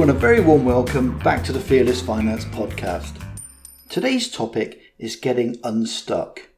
And 0.00 0.10
a 0.10 0.14
very 0.14 0.40
warm 0.40 0.64
welcome 0.64 1.18
back 1.18 1.42
to 1.44 1.52
the 1.52 1.60
Fearless 1.60 2.00
Finance 2.00 2.44
Podcast. 2.46 3.20
Today's 3.88 4.30
topic 4.30 4.80
is 4.96 5.16
getting 5.16 5.56
unstuck. 5.64 6.48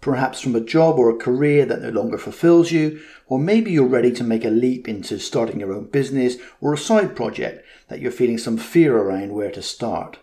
Perhaps 0.00 0.40
from 0.40 0.56
a 0.56 0.60
job 0.60 0.98
or 0.98 1.10
a 1.10 1.18
career 1.18 1.66
that 1.66 1.82
no 1.82 1.90
longer 1.90 2.16
fulfills 2.16 2.72
you, 2.72 3.00
or 3.28 3.38
maybe 3.38 3.70
you're 3.70 3.86
ready 3.86 4.10
to 4.10 4.24
make 4.24 4.44
a 4.44 4.48
leap 4.48 4.88
into 4.88 5.18
starting 5.18 5.60
your 5.60 5.72
own 5.74 5.84
business 5.90 6.38
or 6.60 6.72
a 6.72 6.78
side 6.78 7.14
project 7.14 7.64
that 7.88 8.00
you're 8.00 8.10
feeling 8.10 8.38
some 8.38 8.56
fear 8.56 8.96
around 8.96 9.34
where 9.34 9.52
to 9.52 9.62
start. 9.62 10.18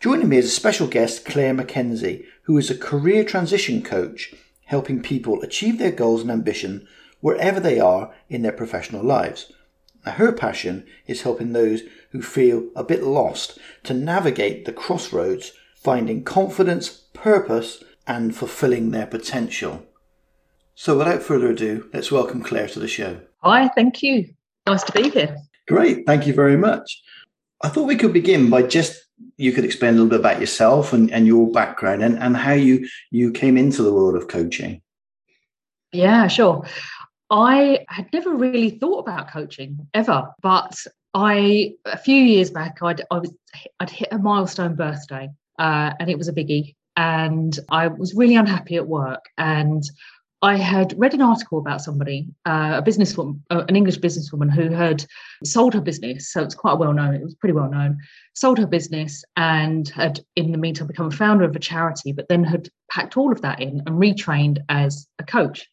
Joining 0.00 0.28
me 0.28 0.38
is 0.38 0.46
a 0.46 0.50
special 0.50 0.88
guest, 0.88 1.24
Claire 1.24 1.54
McKenzie, 1.54 2.24
who 2.42 2.58
is 2.58 2.70
a 2.70 2.76
career 2.76 3.24
transition 3.24 3.82
coach, 3.82 4.34
helping 4.64 5.00
people 5.00 5.40
achieve 5.42 5.78
their 5.78 5.92
goals 5.92 6.22
and 6.22 6.30
ambition 6.30 6.86
wherever 7.20 7.60
they 7.60 7.78
are 7.78 8.12
in 8.28 8.42
their 8.42 8.52
professional 8.52 9.04
lives. 9.04 9.52
Now, 10.08 10.14
her 10.14 10.32
passion 10.32 10.86
is 11.06 11.20
helping 11.20 11.52
those 11.52 11.82
who 12.12 12.22
feel 12.22 12.70
a 12.74 12.82
bit 12.82 13.02
lost 13.02 13.58
to 13.82 13.92
navigate 13.92 14.64
the 14.64 14.72
crossroads, 14.72 15.52
finding 15.74 16.24
confidence, 16.24 16.88
purpose, 17.12 17.84
and 18.06 18.34
fulfilling 18.34 18.90
their 18.90 19.06
potential. 19.06 19.84
So, 20.74 20.96
without 20.96 21.22
further 21.22 21.50
ado, 21.50 21.90
let's 21.92 22.10
welcome 22.10 22.42
Claire 22.42 22.68
to 22.68 22.80
the 22.80 22.88
show. 22.88 23.20
Hi, 23.42 23.68
thank 23.68 24.02
you. 24.02 24.32
Nice 24.66 24.82
to 24.84 24.92
be 24.92 25.10
here. 25.10 25.36
Great, 25.66 26.06
thank 26.06 26.26
you 26.26 26.32
very 26.32 26.56
much. 26.56 27.02
I 27.62 27.68
thought 27.68 27.86
we 27.86 27.96
could 27.96 28.14
begin 28.14 28.48
by 28.48 28.62
just 28.62 28.98
you 29.36 29.52
could 29.52 29.66
explain 29.66 29.90
a 29.90 29.96
little 29.96 30.08
bit 30.08 30.20
about 30.20 30.40
yourself 30.40 30.94
and, 30.94 31.12
and 31.12 31.26
your 31.26 31.52
background 31.52 32.02
and, 32.02 32.18
and 32.18 32.34
how 32.34 32.54
you 32.54 32.88
you 33.10 33.30
came 33.30 33.58
into 33.58 33.82
the 33.82 33.92
world 33.92 34.16
of 34.16 34.28
coaching. 34.28 34.80
Yeah, 35.92 36.28
sure. 36.28 36.66
I 37.30 37.84
had 37.88 38.12
never 38.12 38.34
really 38.34 38.70
thought 38.70 39.00
about 39.00 39.30
coaching 39.30 39.86
ever, 39.94 40.32
but 40.42 40.76
I 41.14 41.74
a 41.84 41.98
few 41.98 42.22
years 42.22 42.50
back 42.50 42.78
I'd 42.82 43.02
I 43.10 43.18
was 43.18 43.32
I'd 43.80 43.90
hit 43.90 44.08
a 44.12 44.18
milestone 44.18 44.74
birthday, 44.74 45.30
uh, 45.58 45.92
and 46.00 46.08
it 46.10 46.18
was 46.18 46.28
a 46.28 46.32
biggie, 46.32 46.74
and 46.96 47.58
I 47.70 47.88
was 47.88 48.14
really 48.14 48.36
unhappy 48.36 48.76
at 48.76 48.86
work, 48.86 49.26
and 49.36 49.82
I 50.40 50.56
had 50.56 50.94
read 50.96 51.14
an 51.14 51.22
article 51.22 51.58
about 51.58 51.82
somebody, 51.82 52.28
uh, 52.46 52.74
a 52.76 52.82
businesswoman, 52.82 53.40
uh, 53.50 53.64
an 53.68 53.74
English 53.74 53.98
businesswoman 53.98 54.50
who 54.50 54.70
had 54.70 55.04
sold 55.42 55.74
her 55.74 55.80
business. 55.80 56.32
So 56.32 56.42
it's 56.42 56.54
quite 56.54 56.78
well 56.78 56.92
known. 56.92 57.14
It 57.14 57.24
was 57.24 57.34
pretty 57.34 57.54
well 57.54 57.68
known. 57.68 57.98
Sold 58.34 58.58
her 58.58 58.66
business 58.66 59.24
and 59.36 59.88
had, 59.88 60.20
in 60.36 60.52
the 60.52 60.58
meantime, 60.58 60.86
become 60.86 61.08
a 61.08 61.10
founder 61.10 61.44
of 61.44 61.56
a 61.56 61.58
charity, 61.58 62.12
but 62.12 62.28
then 62.28 62.44
had 62.44 62.68
packed 62.88 63.16
all 63.16 63.32
of 63.32 63.42
that 63.42 63.60
in 63.60 63.82
and 63.84 64.00
retrained 64.00 64.58
as 64.68 65.08
a 65.18 65.24
coach. 65.24 65.68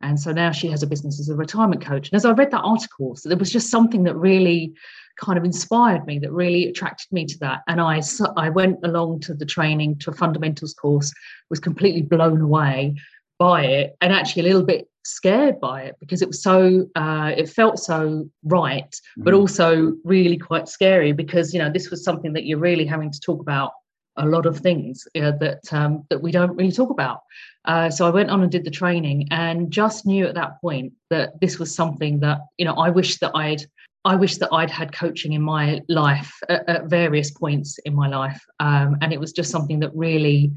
And 0.00 0.18
so 0.18 0.32
now 0.32 0.52
she 0.52 0.68
has 0.68 0.82
a 0.82 0.86
business 0.86 1.18
as 1.18 1.28
a 1.28 1.34
retirement 1.34 1.84
coach. 1.84 2.08
And 2.08 2.16
as 2.16 2.24
I 2.24 2.30
read 2.30 2.50
that 2.52 2.60
article, 2.60 3.16
so 3.16 3.28
there 3.28 3.38
was 3.38 3.50
just 3.50 3.70
something 3.70 4.04
that 4.04 4.16
really 4.16 4.72
kind 5.18 5.36
of 5.36 5.44
inspired 5.44 6.06
me, 6.06 6.18
that 6.20 6.30
really 6.30 6.68
attracted 6.68 7.10
me 7.10 7.26
to 7.26 7.38
that. 7.40 7.62
And 7.66 7.80
I, 7.80 8.00
I 8.36 8.48
went 8.50 8.78
along 8.84 9.20
to 9.20 9.34
the 9.34 9.46
training, 9.46 9.98
to 10.00 10.10
a 10.10 10.14
fundamentals 10.14 10.74
course, 10.74 11.12
was 11.50 11.58
completely 11.58 12.02
blown 12.02 12.40
away 12.40 12.94
by 13.38 13.64
it 13.64 13.96
and 14.00 14.12
actually 14.12 14.42
a 14.42 14.46
little 14.46 14.64
bit 14.64 14.88
scared 15.04 15.58
by 15.58 15.82
it 15.82 15.96
because 16.00 16.20
it 16.22 16.28
was 16.28 16.42
so 16.42 16.86
uh, 16.96 17.32
it 17.36 17.48
felt 17.48 17.78
so 17.78 18.28
right 18.42 19.00
but 19.16 19.32
mm. 19.32 19.38
also 19.38 19.94
really 20.04 20.36
quite 20.36 20.68
scary 20.68 21.12
because 21.12 21.54
you 21.54 21.58
know 21.58 21.70
this 21.70 21.88
was 21.88 22.04
something 22.04 22.32
that 22.34 22.44
you're 22.44 22.58
really 22.58 22.84
having 22.84 23.10
to 23.10 23.20
talk 23.20 23.40
about 23.40 23.72
a 24.18 24.26
lot 24.26 24.46
of 24.46 24.58
things 24.58 25.06
uh, 25.16 25.32
that 25.40 25.72
um, 25.72 26.04
that 26.10 26.20
we 26.20 26.30
don't 26.30 26.56
really 26.56 26.72
talk 26.72 26.90
about. 26.90 27.22
Uh, 27.64 27.90
so 27.90 28.06
I 28.06 28.10
went 28.10 28.30
on 28.30 28.42
and 28.42 28.50
did 28.50 28.64
the 28.64 28.70
training 28.70 29.28
and 29.30 29.70
just 29.70 30.06
knew 30.06 30.26
at 30.26 30.34
that 30.34 30.60
point 30.60 30.92
that 31.10 31.40
this 31.40 31.58
was 31.58 31.74
something 31.74 32.20
that 32.20 32.40
you 32.58 32.64
know 32.64 32.74
I 32.74 32.90
wish 32.90 33.18
that 33.18 33.32
I'd 33.34 33.62
I 34.04 34.16
wish 34.16 34.36
that 34.38 34.48
I'd 34.52 34.70
had 34.70 34.92
coaching 34.92 35.32
in 35.32 35.42
my 35.42 35.82
life 35.88 36.32
at, 36.48 36.68
at 36.68 36.86
various 36.86 37.30
points 37.30 37.78
in 37.84 37.94
my 37.94 38.08
life. 38.08 38.40
Um, 38.60 38.96
and 39.00 39.12
it 39.12 39.20
was 39.20 39.32
just 39.32 39.50
something 39.50 39.80
that 39.80 39.94
really 39.94 40.52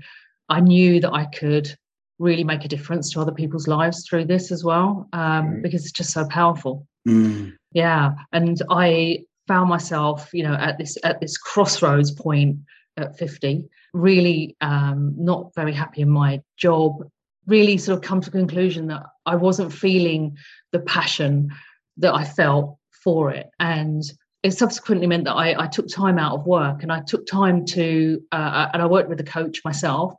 I 0.49 0.59
knew 0.59 0.99
that 1.01 1.13
I 1.13 1.25
could 1.25 1.73
really 2.19 2.43
make 2.43 2.65
a 2.65 2.67
difference 2.67 3.11
to 3.11 3.19
other 3.19 3.31
people's 3.31 3.67
lives 3.67 4.07
through 4.07 4.25
this 4.25 4.51
as 4.51 4.63
well 4.63 5.07
um, 5.13 5.61
because 5.61 5.83
it's 5.83 5.91
just 5.91 6.11
so 6.11 6.27
powerful. 6.27 6.87
Mm. 7.07 7.53
yeah. 7.73 8.13
And 8.31 8.61
i 8.69 9.23
found 9.47 9.67
myself 9.67 10.29
you 10.33 10.43
know 10.43 10.53
at 10.53 10.77
this 10.77 10.97
at 11.03 11.19
this 11.19 11.35
crossroads 11.37 12.11
point 12.11 12.55
at 13.01 13.17
50 13.17 13.67
really 13.93 14.55
um, 14.61 15.13
not 15.17 15.53
very 15.55 15.73
happy 15.73 16.01
in 16.01 16.09
my 16.09 16.41
job 16.57 17.03
really 17.47 17.77
sort 17.77 17.97
of 17.97 18.03
come 18.03 18.21
to 18.21 18.29
the 18.29 18.37
conclusion 18.37 18.87
that 18.87 19.03
i 19.25 19.35
wasn't 19.35 19.73
feeling 19.73 20.37
the 20.71 20.79
passion 20.79 21.49
that 21.97 22.13
i 22.13 22.23
felt 22.23 22.77
for 23.03 23.31
it 23.31 23.49
and 23.59 24.11
it 24.43 24.51
subsequently 24.51 25.07
meant 25.07 25.25
that 25.25 25.33
I, 25.33 25.63
I 25.63 25.67
took 25.67 25.87
time 25.87 26.17
out 26.17 26.33
of 26.33 26.45
work 26.47 26.81
and 26.81 26.91
I 26.91 27.01
took 27.01 27.27
time 27.27 27.65
to, 27.67 28.21
uh, 28.31 28.69
and 28.73 28.81
I 28.81 28.87
worked 28.87 29.09
with 29.09 29.19
a 29.19 29.23
coach 29.23 29.61
myself 29.63 30.13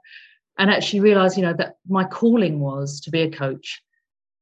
and 0.59 0.70
actually 0.70 1.00
realized, 1.00 1.37
you 1.37 1.43
know, 1.43 1.54
that 1.54 1.76
my 1.88 2.04
calling 2.04 2.60
was 2.60 3.00
to 3.00 3.10
be 3.10 3.22
a 3.22 3.31
coach. 3.31 3.82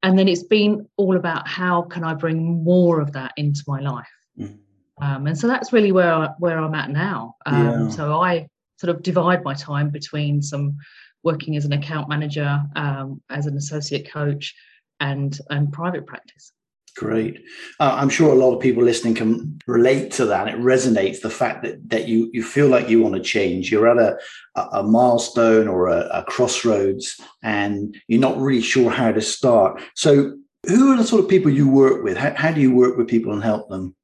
And 0.02 0.18
then 0.18 0.28
it's 0.28 0.42
been 0.42 0.86
all 0.96 1.16
about 1.16 1.48
how 1.48 1.82
can 1.82 2.04
I 2.04 2.14
bring 2.14 2.62
more 2.62 3.00
of 3.00 3.12
that 3.12 3.32
into 3.36 3.62
my 3.66 3.80
life. 3.80 4.08
Mm. 4.38 4.58
Um, 5.00 5.26
and 5.26 5.38
so 5.38 5.46
that's 5.46 5.72
really 5.72 5.92
where 5.92 6.12
I, 6.12 6.28
where 6.38 6.58
I'm 6.58 6.74
at 6.74 6.90
now. 6.90 7.36
Um, 7.46 7.88
yeah. 7.88 7.88
So 7.88 8.20
I 8.20 8.48
sort 8.78 8.94
of 8.94 9.02
divide 9.02 9.44
my 9.44 9.54
time 9.54 9.90
between 9.90 10.42
some 10.42 10.76
working 11.22 11.56
as 11.56 11.64
an 11.64 11.72
account 11.72 12.08
manager, 12.08 12.62
um, 12.76 13.20
as 13.28 13.46
an 13.46 13.56
associate 13.56 14.10
coach, 14.10 14.54
and 15.00 15.38
and 15.50 15.72
private 15.72 16.06
practice. 16.06 16.52
Great. 16.96 17.44
Uh, 17.78 17.96
I'm 17.98 18.08
sure 18.08 18.32
a 18.32 18.36
lot 18.36 18.54
of 18.54 18.60
people 18.60 18.82
listening 18.82 19.14
can 19.14 19.60
relate 19.66 20.10
to 20.12 20.26
that. 20.26 20.48
It 20.48 20.56
resonates 20.56 21.20
the 21.20 21.30
fact 21.30 21.62
that 21.62 21.88
that 21.88 22.08
you 22.08 22.30
you 22.32 22.42
feel 22.42 22.68
like 22.68 22.88
you 22.88 23.00
want 23.00 23.14
to 23.14 23.22
change. 23.22 23.70
You're 23.70 23.88
at 23.88 23.98
a 23.98 24.18
a 24.72 24.82
milestone 24.82 25.68
or 25.68 25.88
a, 25.88 26.00
a 26.12 26.24
crossroads, 26.24 27.20
and 27.42 27.96
you're 28.08 28.20
not 28.20 28.38
really 28.38 28.62
sure 28.62 28.90
how 28.90 29.12
to 29.12 29.20
start. 29.20 29.80
So, 29.94 30.36
who 30.66 30.92
are 30.92 30.96
the 30.96 31.04
sort 31.04 31.22
of 31.22 31.30
people 31.30 31.50
you 31.50 31.68
work 31.68 32.02
with? 32.02 32.16
How, 32.16 32.34
how 32.34 32.52
do 32.52 32.60
you 32.60 32.74
work 32.74 32.96
with 32.96 33.08
people 33.08 33.32
and 33.32 33.42
help 33.42 33.68
them? 33.68 33.94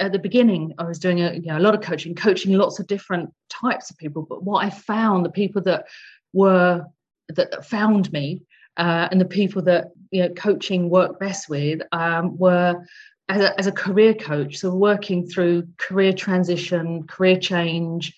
At 0.00 0.12
the 0.12 0.18
beginning, 0.18 0.74
I 0.78 0.84
was 0.84 0.98
doing 0.98 1.20
a, 1.20 1.34
you 1.34 1.46
know, 1.46 1.58
a 1.58 1.60
lot 1.60 1.74
of 1.74 1.80
coaching, 1.80 2.14
coaching 2.14 2.52
lots 2.52 2.78
of 2.78 2.86
different 2.86 3.32
types 3.48 3.90
of 3.90 3.98
people. 3.98 4.22
But 4.22 4.42
what 4.42 4.64
I 4.64 4.70
found, 4.70 5.24
the 5.24 5.30
people 5.30 5.62
that 5.62 5.86
were 6.32 6.84
that 7.28 7.64
found 7.64 8.12
me 8.12 8.42
uh, 8.76 9.08
and 9.10 9.20
the 9.20 9.26
people 9.26 9.62
that 9.62 9.90
you 10.10 10.22
know 10.22 10.28
coaching 10.30 10.88
worked 10.88 11.20
best 11.20 11.48
with 11.48 11.80
um, 11.92 12.36
were 12.38 12.82
as 13.28 13.42
a, 13.42 13.58
as 13.58 13.66
a 13.66 13.72
career 13.72 14.14
coach 14.14 14.56
so 14.56 14.74
working 14.74 15.26
through 15.28 15.66
career 15.76 16.12
transition 16.12 17.06
career 17.06 17.38
change 17.38 18.14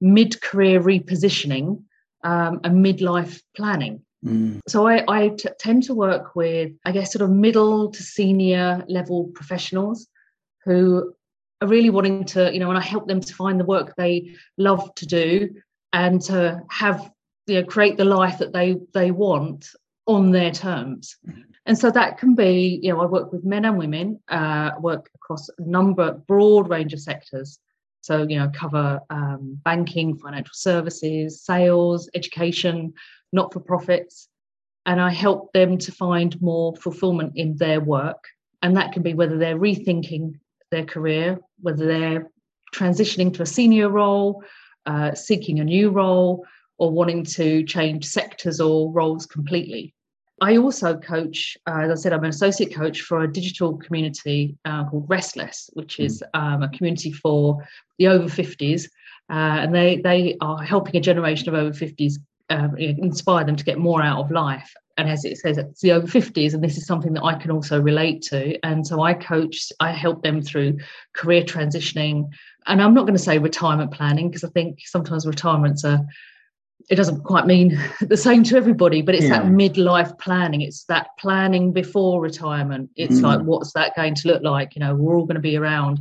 mid-career 0.00 0.80
repositioning 0.80 1.82
um, 2.22 2.60
and 2.64 2.84
midlife 2.84 3.42
planning 3.54 4.02
mm. 4.24 4.58
so 4.66 4.86
I, 4.86 5.04
I 5.08 5.28
t- 5.28 5.48
tend 5.58 5.82
to 5.84 5.94
work 5.94 6.34
with 6.34 6.72
i 6.84 6.92
guess 6.92 7.12
sort 7.12 7.22
of 7.22 7.30
middle 7.30 7.90
to 7.90 8.02
senior 8.02 8.84
level 8.88 9.30
professionals 9.34 10.06
who 10.64 11.12
are 11.64 11.68
really 11.68 11.90
wanting 11.90 12.24
to 12.24 12.52
you 12.52 12.60
know 12.60 12.68
and 12.68 12.78
i 12.78 12.82
help 12.82 13.06
them 13.08 13.20
to 13.20 13.34
find 13.34 13.58
the 13.58 13.64
work 13.64 13.94
they 13.96 14.34
love 14.58 14.94
to 14.94 15.06
do 15.06 15.48
and 15.92 16.20
to 16.20 16.60
have 16.70 17.10
you 17.46 17.60
know 17.60 17.66
create 17.66 17.96
the 17.96 18.04
life 18.04 18.38
that 18.38 18.52
they 18.52 18.76
they 18.92 19.10
want 19.10 19.74
on 20.06 20.30
their 20.30 20.50
terms. 20.50 21.16
And 21.66 21.78
so 21.78 21.90
that 21.90 22.18
can 22.18 22.34
be, 22.34 22.78
you 22.82 22.92
know, 22.92 23.00
I 23.00 23.06
work 23.06 23.32
with 23.32 23.44
men 23.44 23.64
and 23.64 23.78
women, 23.78 24.20
uh, 24.28 24.72
work 24.78 25.10
across 25.14 25.48
a 25.48 25.62
number, 25.62 26.12
broad 26.12 26.68
range 26.68 26.92
of 26.92 27.00
sectors. 27.00 27.58
So, 28.02 28.26
you 28.28 28.38
know, 28.38 28.50
cover 28.54 29.00
um, 29.08 29.58
banking, 29.64 30.18
financial 30.18 30.52
services, 30.52 31.42
sales, 31.42 32.10
education, 32.14 32.92
not 33.32 33.52
for 33.52 33.60
profits. 33.60 34.28
And 34.84 35.00
I 35.00 35.10
help 35.10 35.54
them 35.54 35.78
to 35.78 35.92
find 35.92 36.40
more 36.42 36.76
fulfillment 36.76 37.32
in 37.36 37.56
their 37.56 37.80
work. 37.80 38.22
And 38.60 38.76
that 38.76 38.92
can 38.92 39.02
be 39.02 39.14
whether 39.14 39.38
they're 39.38 39.58
rethinking 39.58 40.38
their 40.70 40.84
career, 40.84 41.38
whether 41.60 41.86
they're 41.86 42.30
transitioning 42.74 43.32
to 43.34 43.42
a 43.42 43.46
senior 43.46 43.88
role, 43.88 44.42
uh, 44.86 45.14
seeking 45.14 45.60
a 45.60 45.64
new 45.64 45.90
role, 45.90 46.44
or 46.78 46.90
wanting 46.90 47.24
to 47.24 47.62
change 47.64 48.04
sectors 48.04 48.60
or 48.60 48.90
roles 48.92 49.26
completely. 49.26 49.94
I 50.40 50.56
also 50.56 50.96
coach, 50.96 51.56
uh, 51.66 51.80
as 51.82 51.90
I 51.90 51.94
said, 51.94 52.12
I'm 52.12 52.24
an 52.24 52.30
associate 52.30 52.74
coach 52.74 53.02
for 53.02 53.22
a 53.22 53.32
digital 53.32 53.76
community 53.76 54.56
uh, 54.64 54.84
called 54.88 55.08
Restless, 55.08 55.70
which 55.74 56.00
is 56.00 56.22
hmm. 56.34 56.40
um, 56.40 56.62
a 56.62 56.68
community 56.68 57.12
for 57.12 57.64
the 57.98 58.08
over 58.08 58.26
50s. 58.26 58.86
Uh, 59.30 59.62
and 59.62 59.74
they, 59.74 59.98
they 59.98 60.36
are 60.40 60.62
helping 60.62 60.96
a 60.96 61.00
generation 61.00 61.48
of 61.48 61.54
over 61.54 61.70
50s 61.70 62.14
um, 62.50 62.76
inspire 62.76 63.44
them 63.44 63.56
to 63.56 63.64
get 63.64 63.78
more 63.78 64.02
out 64.02 64.18
of 64.18 64.30
life. 64.30 64.70
And 64.96 65.08
as 65.08 65.24
it 65.24 65.38
says, 65.38 65.58
it's 65.58 65.80
the 65.80 65.92
over 65.92 66.06
50s, 66.06 66.54
and 66.54 66.62
this 66.62 66.76
is 66.76 66.86
something 66.86 67.14
that 67.14 67.24
I 67.24 67.34
can 67.34 67.50
also 67.50 67.80
relate 67.80 68.22
to. 68.22 68.58
And 68.64 68.86
so 68.86 69.02
I 69.02 69.14
coach, 69.14 69.72
I 69.80 69.90
help 69.90 70.22
them 70.22 70.40
through 70.40 70.78
career 71.14 71.42
transitioning. 71.42 72.28
And 72.66 72.80
I'm 72.80 72.94
not 72.94 73.02
going 73.02 73.16
to 73.16 73.22
say 73.22 73.38
retirement 73.38 73.90
planning 73.92 74.28
because 74.28 74.44
I 74.44 74.48
think 74.50 74.78
sometimes 74.84 75.26
retirements 75.26 75.84
are 75.84 76.00
it 76.90 76.96
doesn't 76.96 77.24
quite 77.24 77.46
mean 77.46 77.80
the 78.00 78.16
same 78.16 78.44
to 78.44 78.56
everybody, 78.56 79.02
but 79.02 79.14
it's 79.14 79.24
yeah. 79.24 79.40
that 79.40 79.44
midlife 79.46 80.18
planning. 80.18 80.60
It's 80.60 80.84
that 80.84 81.08
planning 81.18 81.72
before 81.72 82.20
retirement. 82.20 82.90
It's 82.96 83.16
mm. 83.16 83.22
like, 83.22 83.40
what's 83.40 83.72
that 83.72 83.96
going 83.96 84.14
to 84.16 84.28
look 84.28 84.42
like? 84.42 84.74
You 84.74 84.80
know, 84.80 84.94
we're 84.94 85.16
all 85.16 85.24
going 85.24 85.36
to 85.36 85.40
be 85.40 85.56
around. 85.56 86.00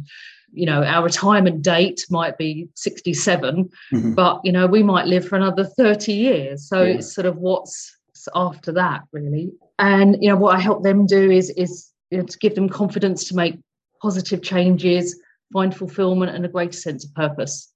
You 0.52 0.66
know, 0.68 0.84
our 0.84 1.04
retirement 1.04 1.62
date 1.62 2.06
might 2.10 2.38
be 2.38 2.68
67, 2.76 3.70
mm-hmm. 3.94 4.14
but, 4.14 4.42
you 4.44 4.52
know, 4.52 4.68
we 4.68 4.84
might 4.84 5.08
live 5.08 5.28
for 5.28 5.36
another 5.36 5.64
30 5.64 6.14
years. 6.14 6.68
So 6.68 6.84
yeah. 6.84 6.96
it's 6.96 7.14
sort 7.14 7.26
of 7.26 7.38
what's 7.38 7.96
after 8.36 8.72
that, 8.74 9.02
really. 9.12 9.52
And, 9.80 10.18
you 10.22 10.30
know, 10.30 10.36
what 10.36 10.56
I 10.56 10.60
help 10.60 10.84
them 10.84 11.06
do 11.06 11.32
is, 11.32 11.50
is 11.52 11.92
you 12.12 12.20
know, 12.20 12.26
to 12.26 12.38
give 12.40 12.56
them 12.56 12.70
confidence 12.70 13.26
to 13.26 13.36
make 13.36 13.60
positive 14.02 14.42
changes, 14.42 15.20
find 15.52 15.76
fulfillment 15.76 16.36
and 16.36 16.46
a 16.46 16.50
greater 16.50 16.78
sense 16.78 17.06
of 17.06 17.14
purpose 17.14 17.72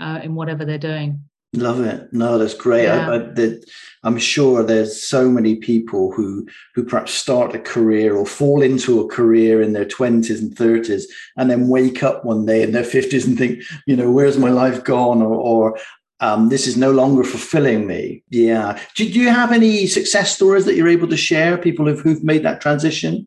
uh, 0.00 0.20
in 0.22 0.34
whatever 0.34 0.64
they're 0.64 0.78
doing. 0.78 1.22
Love 1.52 1.80
it. 1.80 2.12
No, 2.12 2.38
that's 2.38 2.54
great. 2.54 2.84
Yeah. 2.84 3.32
I, 3.36 4.06
am 4.06 4.18
sure 4.18 4.62
there's 4.62 5.02
so 5.02 5.28
many 5.28 5.56
people 5.56 6.12
who 6.12 6.46
who 6.76 6.84
perhaps 6.84 7.12
start 7.12 7.56
a 7.56 7.58
career 7.58 8.14
or 8.14 8.24
fall 8.24 8.62
into 8.62 9.00
a 9.00 9.08
career 9.08 9.60
in 9.60 9.72
their 9.72 9.84
20s 9.84 10.38
and 10.38 10.54
30s 10.54 11.04
and 11.36 11.50
then 11.50 11.66
wake 11.66 12.04
up 12.04 12.24
one 12.24 12.46
day 12.46 12.62
in 12.62 12.70
their 12.70 12.84
50s 12.84 13.26
and 13.26 13.36
think, 13.36 13.64
you 13.84 13.96
know, 13.96 14.12
where's 14.12 14.38
my 14.38 14.50
life 14.50 14.84
gone? 14.84 15.22
Or, 15.22 15.34
or 15.34 15.78
um, 16.20 16.48
this 16.48 16.66
is 16.66 16.76
no 16.76 16.90
longer 16.90 17.24
fulfilling 17.24 17.86
me. 17.86 18.22
Yeah. 18.28 18.78
Do, 18.94 19.10
do 19.10 19.18
you 19.18 19.30
have 19.30 19.52
any 19.52 19.86
success 19.86 20.34
stories 20.34 20.64
that 20.66 20.74
you're 20.74 20.88
able 20.88 21.08
to 21.08 21.16
share? 21.16 21.56
People 21.58 21.86
who've, 21.86 22.00
who've 22.00 22.24
made 22.24 22.42
that 22.44 22.60
transition? 22.60 23.26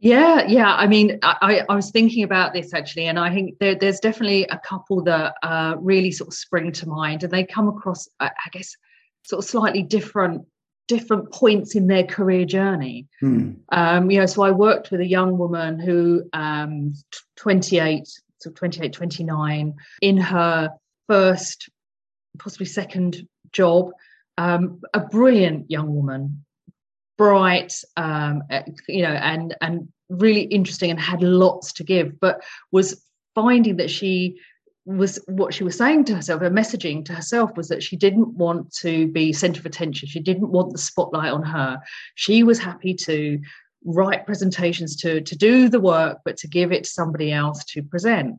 Yeah, 0.00 0.46
yeah. 0.46 0.74
I 0.74 0.86
mean, 0.86 1.18
I, 1.22 1.62
I 1.68 1.74
was 1.74 1.90
thinking 1.90 2.24
about 2.24 2.52
this 2.52 2.74
actually, 2.74 3.06
and 3.06 3.18
I 3.18 3.32
think 3.32 3.58
there, 3.58 3.74
there's 3.74 4.00
definitely 4.00 4.44
a 4.48 4.58
couple 4.58 5.02
that 5.04 5.34
uh, 5.42 5.76
really 5.78 6.10
sort 6.10 6.28
of 6.28 6.34
spring 6.34 6.72
to 6.72 6.88
mind, 6.88 7.22
and 7.22 7.32
they 7.32 7.44
come 7.44 7.68
across, 7.68 8.06
I 8.20 8.30
guess, 8.52 8.76
sort 9.22 9.42
of 9.42 9.48
slightly 9.48 9.82
different 9.82 10.44
different 10.88 11.32
points 11.32 11.74
in 11.74 11.86
their 11.86 12.04
career 12.04 12.44
journey. 12.44 13.06
Hmm. 13.20 13.52
Um, 13.72 14.10
you 14.10 14.20
know, 14.20 14.26
so 14.26 14.42
I 14.42 14.50
worked 14.50 14.90
with 14.90 15.00
a 15.00 15.06
young 15.06 15.38
woman 15.38 15.78
who, 15.78 16.24
um, 16.32 16.92
28, 17.36 18.06
so 18.38 18.50
28, 18.50 18.92
29, 18.92 19.74
in 20.02 20.16
her 20.18 20.70
first, 21.08 21.70
possibly 22.38 22.66
second 22.66 23.26
job, 23.52 23.90
um, 24.38 24.80
a 24.92 25.00
brilliant 25.00 25.70
young 25.70 25.94
woman, 25.94 26.44
bright, 27.16 27.74
um, 27.96 28.42
eh, 28.50 28.62
you 28.88 29.02
know, 29.02 29.12
and 29.12 29.54
and 29.60 29.88
really 30.08 30.42
interesting 30.42 30.90
and 30.90 31.00
had 31.00 31.22
lots 31.22 31.72
to 31.74 31.84
give, 31.84 32.18
but 32.20 32.42
was 32.70 33.02
finding 33.34 33.76
that 33.76 33.90
she 33.90 34.38
was 34.86 35.18
what 35.26 35.54
she 35.54 35.64
was 35.64 35.78
saying 35.78 36.04
to 36.04 36.14
herself, 36.14 36.42
her 36.42 36.50
messaging 36.50 37.04
to 37.06 37.14
herself 37.14 37.56
was 37.56 37.68
that 37.68 37.82
she 37.82 37.96
didn't 37.96 38.28
want 38.36 38.70
to 38.74 39.08
be 39.08 39.32
center 39.32 39.60
of 39.60 39.66
attention. 39.66 40.08
She 40.08 40.20
didn't 40.20 40.50
want 40.50 40.72
the 40.72 40.78
spotlight 40.78 41.32
on 41.32 41.42
her. 41.42 41.78
She 42.16 42.42
was 42.42 42.58
happy 42.58 42.94
to 42.94 43.40
write 43.84 44.26
presentations 44.26 44.96
to 44.96 45.20
to 45.22 45.36
do 45.36 45.68
the 45.68 45.80
work, 45.80 46.18
but 46.24 46.36
to 46.38 46.48
give 46.48 46.72
it 46.72 46.84
to 46.84 46.90
somebody 46.90 47.32
else 47.32 47.64
to 47.64 47.82
present. 47.82 48.36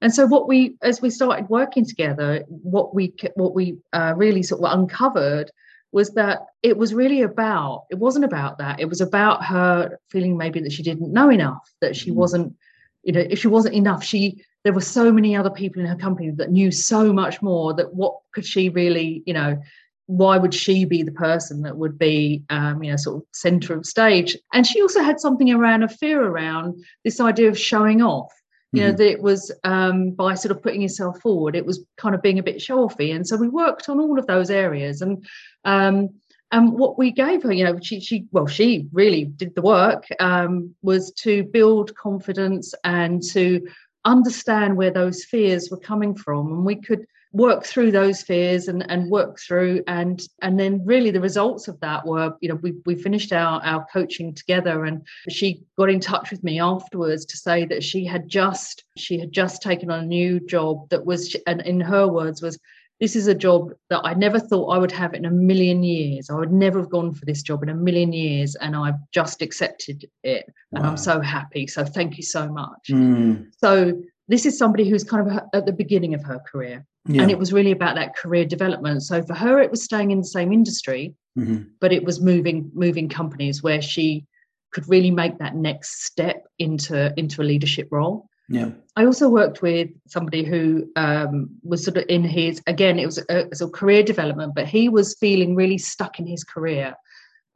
And 0.00 0.14
so, 0.14 0.26
what 0.26 0.46
we, 0.46 0.76
as 0.82 1.02
we 1.02 1.10
started 1.10 1.48
working 1.48 1.84
together, 1.84 2.44
what 2.48 2.94
we 2.94 3.14
what 3.34 3.54
we 3.54 3.78
uh, 3.92 4.14
really 4.16 4.42
sort 4.42 4.62
of 4.62 4.78
uncovered 4.78 5.50
was 5.90 6.10
that 6.10 6.46
it 6.62 6.76
was 6.76 6.94
really 6.94 7.22
about 7.22 7.86
it 7.90 7.98
wasn't 7.98 8.24
about 8.24 8.58
that. 8.58 8.80
It 8.80 8.88
was 8.88 9.00
about 9.00 9.44
her 9.44 9.98
feeling 10.10 10.36
maybe 10.36 10.60
that 10.60 10.72
she 10.72 10.82
didn't 10.82 11.12
know 11.12 11.30
enough 11.30 11.68
that 11.80 11.96
she 11.96 12.10
mm. 12.10 12.14
wasn't 12.14 12.54
you 13.02 13.12
know 13.12 13.24
if 13.28 13.38
she 13.38 13.48
wasn't 13.48 13.74
enough 13.74 14.04
she 14.04 14.44
there 14.64 14.72
were 14.72 14.80
so 14.80 15.12
many 15.12 15.34
other 15.34 15.50
people 15.50 15.80
in 15.80 15.88
her 15.88 15.96
company 15.96 16.30
that 16.30 16.50
knew 16.50 16.70
so 16.70 17.12
much 17.12 17.40
more 17.40 17.72
that 17.74 17.94
what 17.94 18.18
could 18.32 18.44
she 18.44 18.68
really 18.68 19.22
you 19.24 19.32
know 19.32 19.60
why 20.08 20.38
would 20.38 20.54
she 20.54 20.86
be 20.86 21.02
the 21.02 21.12
person 21.12 21.62
that 21.62 21.76
would 21.76 21.98
be 21.98 22.42
um, 22.48 22.82
you 22.82 22.90
know 22.90 22.96
sort 22.96 23.16
of 23.16 23.22
center 23.32 23.74
of 23.74 23.86
stage? 23.86 24.36
And 24.52 24.66
she 24.66 24.80
also 24.80 25.02
had 25.02 25.20
something 25.20 25.50
around 25.52 25.82
a 25.82 25.88
fear 25.88 26.22
around 26.22 26.82
this 27.04 27.20
idea 27.20 27.48
of 27.48 27.58
showing 27.58 28.02
off 28.02 28.32
you 28.72 28.82
know 28.82 28.88
mm-hmm. 28.88 28.96
that 28.96 29.10
it 29.10 29.22
was 29.22 29.52
um, 29.64 30.10
by 30.10 30.34
sort 30.34 30.52
of 30.52 30.62
putting 30.62 30.82
yourself 30.82 31.20
forward 31.20 31.56
it 31.56 31.64
was 31.64 31.84
kind 31.96 32.14
of 32.14 32.22
being 32.22 32.38
a 32.38 32.42
bit 32.42 32.60
show 32.60 32.86
offy 32.86 33.14
and 33.14 33.26
so 33.26 33.36
we 33.36 33.48
worked 33.48 33.88
on 33.88 34.00
all 34.00 34.18
of 34.18 34.26
those 34.26 34.50
areas. 34.50 35.02
And 35.02 35.26
um, 35.64 36.10
and 36.50 36.72
what 36.72 36.96
we 36.96 37.10
gave 37.10 37.42
her 37.42 37.52
you 37.52 37.64
know 37.64 37.78
she 37.80 38.00
she 38.00 38.26
well 38.32 38.46
she 38.46 38.88
really 38.92 39.24
did 39.24 39.54
the 39.54 39.62
work 39.62 40.06
um, 40.20 40.74
was 40.82 41.12
to 41.12 41.44
build 41.44 41.94
confidence 41.94 42.74
and 42.84 43.22
to 43.32 43.66
understand 44.04 44.76
where 44.76 44.90
those 44.90 45.24
fears 45.24 45.68
were 45.70 45.78
coming 45.78 46.14
from. 46.14 46.52
And 46.52 46.64
we 46.64 46.76
could 46.76 47.06
work 47.38 47.64
through 47.64 47.92
those 47.92 48.20
fears 48.20 48.66
and, 48.66 48.84
and 48.90 49.08
work 49.10 49.38
through 49.38 49.80
and 49.86 50.28
and 50.42 50.58
then 50.58 50.84
really 50.84 51.10
the 51.12 51.20
results 51.20 51.68
of 51.68 51.78
that 51.80 52.04
were 52.04 52.34
you 52.40 52.48
know 52.48 52.56
we, 52.56 52.74
we 52.84 52.96
finished 52.96 53.32
our, 53.32 53.62
our 53.64 53.86
coaching 53.92 54.34
together 54.34 54.84
and 54.84 55.06
she 55.30 55.62
got 55.78 55.88
in 55.88 56.00
touch 56.00 56.32
with 56.32 56.42
me 56.42 56.60
afterwards 56.60 57.24
to 57.24 57.36
say 57.36 57.64
that 57.64 57.82
she 57.82 58.04
had 58.04 58.28
just 58.28 58.84
she 58.96 59.18
had 59.18 59.30
just 59.30 59.62
taken 59.62 59.88
on 59.88 60.00
a 60.00 60.06
new 60.06 60.40
job 60.40 60.88
that 60.90 61.06
was 61.06 61.34
and 61.46 61.60
in 61.62 61.80
her 61.80 62.08
words 62.08 62.42
was 62.42 62.58
this 63.00 63.14
is 63.14 63.28
a 63.28 63.34
job 63.34 63.72
that 63.90 64.00
I 64.02 64.14
never 64.14 64.40
thought 64.40 64.74
I 64.74 64.78
would 64.78 64.90
have 64.90 65.14
in 65.14 65.24
a 65.24 65.30
million 65.30 65.84
years. 65.84 66.30
I 66.30 66.34
would 66.34 66.52
never 66.52 66.80
have 66.80 66.90
gone 66.90 67.14
for 67.14 67.24
this 67.26 67.42
job 67.42 67.62
in 67.62 67.68
a 67.68 67.74
million 67.74 68.12
years, 68.12 68.56
and 68.56 68.74
I've 68.74 68.98
just 69.12 69.40
accepted 69.40 70.04
it, 70.24 70.52
and 70.72 70.82
wow. 70.82 70.90
I'm 70.90 70.96
so 70.96 71.20
happy. 71.20 71.68
So 71.68 71.84
thank 71.84 72.16
you 72.16 72.24
so 72.24 72.48
much. 72.48 72.88
Mm. 72.90 73.52
So 73.56 74.02
this 74.28 74.46
is 74.46 74.58
somebody 74.58 74.88
who's 74.88 75.04
kind 75.04 75.28
of 75.28 75.42
at 75.52 75.66
the 75.66 75.72
beginning 75.72 76.14
of 76.14 76.22
her 76.22 76.38
career. 76.40 76.84
Yeah. 77.06 77.22
And 77.22 77.30
it 77.30 77.38
was 77.38 77.52
really 77.52 77.72
about 77.72 77.96
that 77.96 78.14
career 78.14 78.44
development. 78.44 79.02
So 79.02 79.22
for 79.22 79.34
her, 79.34 79.60
it 79.60 79.70
was 79.70 79.82
staying 79.82 80.10
in 80.10 80.18
the 80.18 80.26
same 80.26 80.52
industry, 80.52 81.14
mm-hmm. 81.38 81.62
but 81.80 81.92
it 81.92 82.04
was 82.04 82.20
moving 82.20 82.70
moving 82.74 83.08
companies 83.08 83.62
where 83.62 83.80
she 83.80 84.26
could 84.72 84.86
really 84.88 85.10
make 85.10 85.38
that 85.38 85.54
next 85.54 86.04
step 86.04 86.46
into 86.58 87.12
into 87.16 87.40
a 87.40 87.44
leadership 87.44 87.88
role. 87.90 88.28
Yeah. 88.50 88.70
I 88.96 89.04
also 89.04 89.28
worked 89.28 89.62
with 89.62 89.90
somebody 90.06 90.42
who 90.42 90.90
um, 90.96 91.50
was 91.62 91.84
sort 91.84 91.98
of 91.98 92.04
in 92.08 92.24
his 92.24 92.62
again, 92.66 92.98
it 92.98 93.06
was 93.06 93.18
a, 93.18 93.38
it 93.40 93.50
was 93.50 93.60
a 93.60 93.68
career 93.68 94.02
development, 94.02 94.54
but 94.54 94.66
he 94.66 94.88
was 94.88 95.16
feeling 95.18 95.54
really 95.54 95.78
stuck 95.78 96.18
in 96.18 96.26
his 96.26 96.44
career 96.44 96.94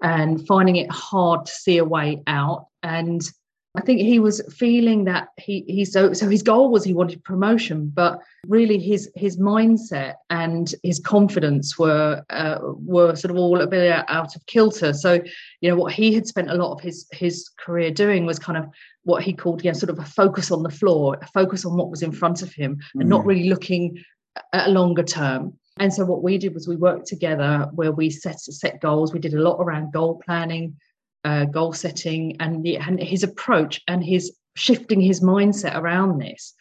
and 0.03 0.47
finding 0.47 0.77
it 0.77 0.91
hard 0.91 1.47
to 1.47 1.53
see 1.53 1.79
a 1.79 1.85
way 1.85 2.23
out. 2.27 2.67
And 2.83 3.23
I 3.75 3.81
think 3.81 4.01
he 4.01 4.19
was 4.19 4.43
feeling 4.55 5.05
that 5.05 5.29
he 5.39 5.65
he 5.67 5.87
so 5.87 6.13
so 6.13 6.29
his 6.29 6.43
goal 6.43 6.71
was 6.71 6.85
he 6.85 6.93
wanted 6.93 7.25
promotion, 7.25 7.91
but 7.95 8.21
really 8.47 8.79
his 8.79 9.11
his 9.15 9.39
mindset 9.39 10.17
and 10.29 10.75
his 10.83 11.01
confidence 11.01 11.79
were 11.79 12.23
uh, 12.29 12.59
were 12.61 13.17
sort 13.17 13.31
of 13.31 13.39
all 13.39 13.63
a 13.63 13.67
bit 13.67 14.05
out 14.09 14.37
of 14.37 14.45
kilter. 14.45 14.93
So 14.93 15.21
you 15.63 15.71
know 15.71 15.77
what 15.77 15.95
he 15.95 16.13
had 16.13 16.27
spent 16.27 16.51
a 16.51 16.55
lot 16.55 16.73
of 16.75 16.81
his 16.81 17.07
his 17.13 17.49
career 17.59 17.91
doing 17.91 18.27
was 18.27 18.39
kind 18.39 18.59
of 18.59 18.67
what 19.05 19.23
he 19.23 19.33
called 19.33 19.65
you 19.65 19.71
know 19.71 19.79
sort 19.79 19.91
of 19.91 19.99
a 19.99 20.05
focus 20.05 20.51
on 20.51 20.63
the 20.63 20.71
floor, 20.71 21.17
a 21.23 21.27
focus 21.29 21.65
on 21.65 21.75
what 21.75 21.91
was 21.91 22.03
in 22.03 22.13
front 22.13 22.43
of 22.43 22.53
him, 22.53 22.77
mm. 22.77 23.01
and 23.01 23.09
not 23.09 23.23
mm. 23.23 23.29
really 23.29 23.49
looking 23.49 24.05
at 24.53 24.69
a 24.69 24.71
longer 24.71 25.03
term. 25.03 25.55
And 25.79 25.95
so 25.95 26.05
what 26.05 26.23
we 26.23 26.37
did 26.37 26.53
was 26.53 26.69
we 26.69 26.77
worked 26.77 27.07
together 27.07 27.71
where 27.73 27.93
we 27.93 28.11
set 28.11 28.39
set 28.39 28.83
goals. 28.83 29.15
We 29.15 29.19
did 29.19 29.33
a 29.33 29.41
lot 29.41 29.57
around 29.61 29.95
goal 29.95 30.21
planning 30.23 30.77
uh, 31.25 31.45
goal 31.45 31.73
setting 31.73 32.37
and, 32.41 32.65
the, 32.65 32.77
and 32.77 33.01
his 33.01 33.23
approach 33.23 33.81
and 33.89 34.05
his 34.05 34.33
shifting 34.55 35.01
his 35.01 35.21
mindset 35.21 35.77
around 35.77 36.19
this. 36.19 36.55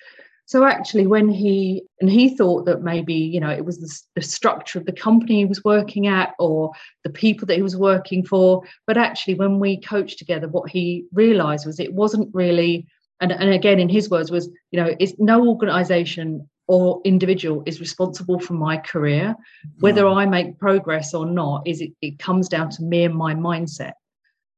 So 0.46 0.66
actually, 0.66 1.08
when 1.08 1.30
he 1.30 1.84
and 2.02 2.10
he 2.10 2.36
thought 2.36 2.66
that 2.66 2.82
maybe 2.82 3.14
you 3.14 3.40
know 3.40 3.50
it 3.50 3.64
was 3.64 3.80
the, 3.80 4.20
the, 4.20 4.22
structure 4.22 4.80
of 4.80 4.86
the 4.86 4.92
company 4.92 5.38
he 5.38 5.46
was 5.46 5.64
working 5.64 6.08
at 6.08 6.34
or 6.40 6.72
the 7.06 7.10
people 7.10 7.46
that 7.46 7.56
he 7.56 7.62
was 7.62 7.78
working 7.78 8.26
for, 8.26 8.62
but 8.86 8.98
actually, 8.98 9.36
when 9.36 9.60
we 9.60 9.80
coached 9.80 10.20
together, 10.20 10.50
what 10.50 10.70
he 10.70 11.06
realised 11.14 11.66
was 11.66 11.80
it 11.80 11.94
wasn't 11.94 12.30
really. 12.34 12.86
And, 13.22 13.32
and 13.32 13.50
again, 13.52 13.80
in 13.80 13.88
his 13.88 14.10
words, 14.10 14.30
was 14.30 14.50
you 14.72 14.84
know, 14.84 14.94
it's 15.00 15.14
no 15.20 15.48
organisation 15.48 16.50
or 16.68 17.00
individual 17.06 17.64
is 17.66 17.80
responsible 17.80 18.40
for 18.40 18.54
my 18.54 18.76
career. 18.76 19.36
Whether 19.80 20.06
I 20.06 20.26
make 20.26 20.60
progress 20.60 21.14
or 21.14 21.26
not, 21.26 21.66
is 21.66 21.80
it, 21.80 21.92
it 22.02 22.20
comes 22.20 22.50
down 22.50 22.72
to 22.72 22.84
me 22.84 23.06
and 23.06 23.16
my 23.16 23.34
mindset 23.36 23.94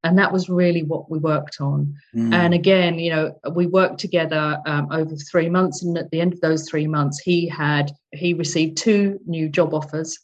and 0.03 0.17
that 0.17 0.31
was 0.31 0.49
really 0.49 0.83
what 0.83 1.09
we 1.09 1.17
worked 1.17 1.61
on 1.61 1.95
mm. 2.15 2.33
and 2.33 2.53
again 2.53 2.99
you 2.99 3.09
know 3.09 3.35
we 3.51 3.65
worked 3.67 3.99
together 3.99 4.59
um, 4.65 4.87
over 4.91 5.15
three 5.15 5.49
months 5.49 5.83
and 5.83 5.97
at 5.97 6.09
the 6.11 6.21
end 6.21 6.33
of 6.33 6.41
those 6.41 6.67
three 6.69 6.87
months 6.87 7.19
he 7.19 7.47
had 7.47 7.91
he 8.11 8.33
received 8.33 8.77
two 8.77 9.19
new 9.25 9.49
job 9.49 9.73
offers 9.73 10.19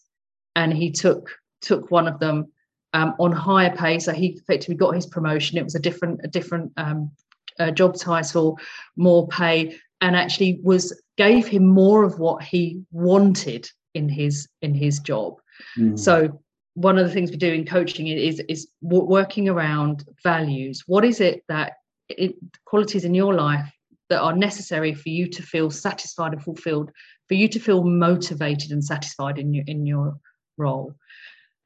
and 0.56 0.74
he 0.74 0.92
took 0.92 1.30
took 1.62 1.90
one 1.92 2.08
of 2.08 2.20
them 2.20 2.52
um, 2.94 3.14
on 3.20 3.32
higher 3.32 3.76
pay 3.76 4.00
so 4.00 4.12
he 4.12 4.28
effectively 4.28 4.76
got 4.76 4.96
his 4.96 5.06
promotion 5.06 5.58
it 5.58 5.64
was 5.64 5.76
a 5.76 5.80
different 5.80 6.20
a 6.24 6.28
different 6.28 6.72
um, 6.78 7.12
uh, 7.60 7.72
job 7.72 7.96
title 7.96 8.58
more 8.96 9.28
pay 9.28 9.78
and 10.02 10.16
actually 10.16 10.60
was 10.64 11.00
gave 11.18 11.48
him 11.48 11.66
more 11.66 12.04
of 12.04 12.20
what 12.20 12.42
he 12.42 12.82
wanted 12.92 13.70
in 13.94 14.10
his 14.10 14.48
in 14.62 14.74
his 14.74 15.00
job 15.00 15.36
mm. 15.78 15.98
so 15.98 16.40
one 16.74 16.98
of 16.98 17.06
the 17.06 17.14
things 17.14 17.32
we 17.32 17.38
do 17.38 17.52
in 17.52 17.66
coaching 17.66 18.08
is 18.08 18.42
is 18.48 18.68
working 18.82 19.50
around 19.50 20.06
values. 20.24 20.84
What 20.88 21.04
is 21.06 21.20
it 21.20 21.44
that 21.48 21.74
it, 22.10 22.36
qualities 22.66 23.06
in 23.06 23.14
your 23.14 23.34
life 23.34 23.70
that 24.10 24.22
are 24.22 24.36
necessary 24.36 24.94
for 24.94 25.10
you 25.10 25.28
to 25.28 25.44
feel 25.44 25.70
satisfied 25.70 26.34
and 26.34 26.44
fulfilled, 26.44 26.92
for 27.28 27.36
you 27.36 27.48
to 27.48 27.60
feel 27.60 27.84
motivated 27.84 28.72
and 28.72 28.84
satisfied 28.84 29.38
in 29.38 29.54
your 29.54 29.64
in 29.68 29.86
your 29.86 30.18
role. 30.58 30.94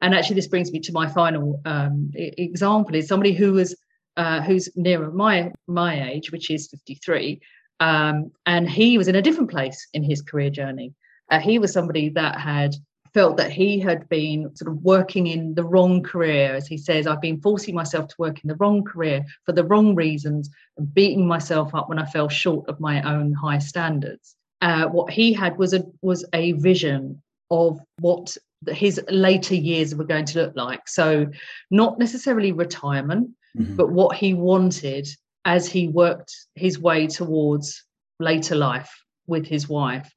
And 0.02 0.14
actually, 0.14 0.36
this 0.36 0.48
brings 0.48 0.72
me 0.72 0.80
to 0.82 0.92
my 0.92 1.08
final 1.08 1.62
um, 1.66 2.12
example: 2.16 2.96
is 2.96 3.08
somebody 3.08 3.34
who 3.34 3.54
was 3.54 3.76
uh, 4.18 4.42
who's 4.42 4.70
nearer 4.76 5.12
my 5.12 5.52
my 5.68 6.12
age, 6.12 6.32
which 6.32 6.50
is 6.50 6.68
53, 6.68 7.42
um, 7.80 8.32
and 8.46 8.70
he 8.70 8.98
was 8.98 9.08
in 9.08 9.16
a 9.16 9.22
different 9.22 9.50
place 9.50 9.88
in 9.94 10.04
his 10.04 10.22
career 10.22 10.50
journey. 10.50 10.94
Uh, 11.32 11.40
he 11.40 11.58
was 11.58 11.72
somebody 11.72 12.10
that 12.10 12.40
had 12.40 12.76
felt 13.13 13.38
that 13.38 13.51
he 13.51 13.79
had 13.79 14.10
been 14.10 14.55
sort 14.55 14.72
of 14.72 14.84
working 14.84 15.27
in 15.27 15.53
the 15.53 15.63
wrong 15.63 16.01
career. 16.01 16.55
As 16.55 16.67
he 16.67 16.77
says, 16.77 17.05
I've 17.05 17.22
been 17.22 17.41
forcing 17.41 17.75
myself 17.75 18.08
to 18.10 18.15
work 18.17 18.43
in 18.43 18.48
the 18.48 18.55
wrong 18.55 18.84
career 18.84 19.25
for 19.46 19.51
the 19.51 19.63
wrong 19.63 19.96
reasons 19.96 20.50
and 20.77 20.93
beating 20.93 21.27
myself 21.27 21.75
up 21.75 21.89
when 21.89 22.00
I 22.00 22.05
fell 22.05 22.29
short 22.29 22.67
of 22.67 22.79
my 22.79 23.01
own 23.03 23.34
high 23.34 23.60
standards. 23.60 24.36
Uh, 24.62 24.88
what 24.88 25.12
he 25.12 25.34
had 25.34 25.58
was 25.58 25.74
a 25.74 25.84
was 26.01 26.25
a 26.34 26.53
vision 26.53 27.22
of 27.51 27.79
what 28.00 28.36
his 28.70 29.01
later 29.10 29.55
years 29.55 29.93
were 29.93 30.05
going 30.05 30.25
to 30.25 30.41
look 30.41 30.55
like. 30.55 30.88
So, 30.88 31.27
not 31.70 32.00
necessarily 32.00 32.51
retirement, 32.51 33.32
mm-hmm. 33.58 33.75
but 33.75 33.91
what 33.91 34.15
he 34.15 34.34
wanted 34.34 35.08
as 35.46 35.67
he 35.67 35.88
worked 35.88 36.34
his 36.55 36.79
way 36.79 37.08
towards 37.08 37.84
later 38.20 38.55
life 38.55 38.89
with 39.27 39.46
his 39.46 39.67
wife. 39.67 40.12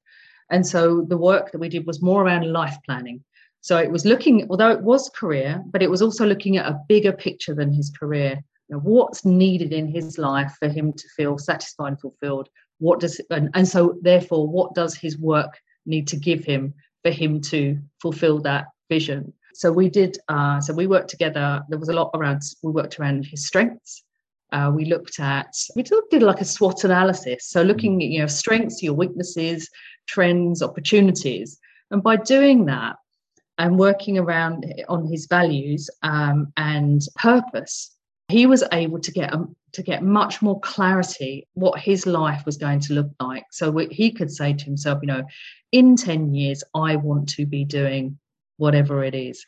And 0.51 0.67
so 0.67 1.03
the 1.03 1.19
work 1.19 1.53
that 1.53 1.59
we 1.59 1.69
did 1.69 1.87
was 1.87 2.03
more 2.03 2.25
around 2.25 2.53
life 2.53 2.77
planning. 2.85 3.23
So 3.61 3.79
it 3.79 3.91
was 3.91 4.05
looking, 4.05 4.47
although 4.49 4.71
it 4.71 4.83
was 4.83 5.09
career, 5.11 5.63
but 5.73 5.83
it 5.83 5.91
was 5.91 6.01
also 6.01 6.25
looking 6.25 6.57
at 6.57 6.67
a 6.67 6.81
bigger 6.89 7.13
picture 7.13 7.55
than 7.55 7.73
his 7.73 7.91
career. 7.91 8.41
You 8.69 8.77
know, 8.77 8.81
what's 8.81 9.25
needed 9.25 9.73
in 9.73 9.89
his 9.89 10.19
life 10.19 10.55
for 10.59 10.69
him 10.69 10.93
to 10.93 11.09
feel 11.17 11.37
satisfied 11.37 11.89
and 11.89 12.01
fulfilled? 12.01 12.49
What 12.79 13.01
does 13.01 13.21
and, 13.31 13.51
and 13.55 13.67
so 13.67 13.99
therefore, 14.03 14.47
what 14.47 14.75
does 14.75 14.95
his 14.95 15.19
work 15.19 15.59
need 15.85 16.07
to 16.09 16.17
give 16.17 16.45
him 16.45 16.75
for 17.03 17.11
him 17.11 17.41
to 17.43 17.79
fulfill 18.01 18.39
that 18.43 18.67
vision? 18.89 19.33
So 19.55 19.73
we 19.73 19.89
did. 19.89 20.19
Uh, 20.29 20.61
so 20.61 20.73
we 20.73 20.87
worked 20.87 21.11
together. 21.11 21.63
There 21.69 21.79
was 21.79 21.89
a 21.89 21.95
lot 21.95 22.11
around. 22.15 22.43
We 22.63 22.71
worked 22.71 23.01
around 23.01 23.25
his 23.25 23.47
strengths. 23.47 24.05
Uh, 24.53 24.73
we 24.75 24.85
looked 24.85 25.19
at. 25.19 25.55
We 25.75 25.83
did 25.83 26.23
like 26.23 26.41
a 26.41 26.45
SWOT 26.45 26.85
analysis. 26.85 27.49
So 27.49 27.63
looking 27.63 28.03
at 28.03 28.09
you 28.09 28.21
know 28.21 28.27
strengths, 28.27 28.83
your 28.83 28.95
weaknesses, 28.95 29.69
trends, 30.07 30.63
opportunities. 30.63 31.59
And 31.91 32.03
by 32.03 32.17
doing 32.17 32.67
that 32.67 32.97
and 33.59 33.79
working 33.79 34.19
around 34.19 34.73
on 34.89 35.07
his 35.07 35.27
values 35.27 35.89
um, 36.03 36.53
and 36.57 37.01
purpose, 37.17 37.93
he 38.29 38.47
was 38.47 38.65
able 38.73 39.01
to 39.01 39.13
get 39.13 39.33
um, 39.33 39.55
to 39.73 39.83
get 39.83 40.03
much 40.03 40.41
more 40.43 40.59
clarity 40.61 41.47
what 41.55 41.79
his 41.79 42.07
life 42.07 42.45
was 42.47 42.57
going 42.57 42.81
to 42.81 42.95
look 42.95 43.11
like. 43.21 43.45
So 43.51 43.77
he 43.91 44.11
could 44.11 44.31
say 44.31 44.55
to 44.55 44.65
himself, 44.65 45.01
you 45.03 45.09
know, 45.09 45.25
in 45.71 45.97
10 45.97 46.35
years, 46.35 46.65
I 46.75 46.97
want 46.97 47.29
to 47.31 47.45
be 47.45 47.65
doing 47.65 48.19
whatever 48.57 49.05
it 49.05 49.15
is. 49.15 49.45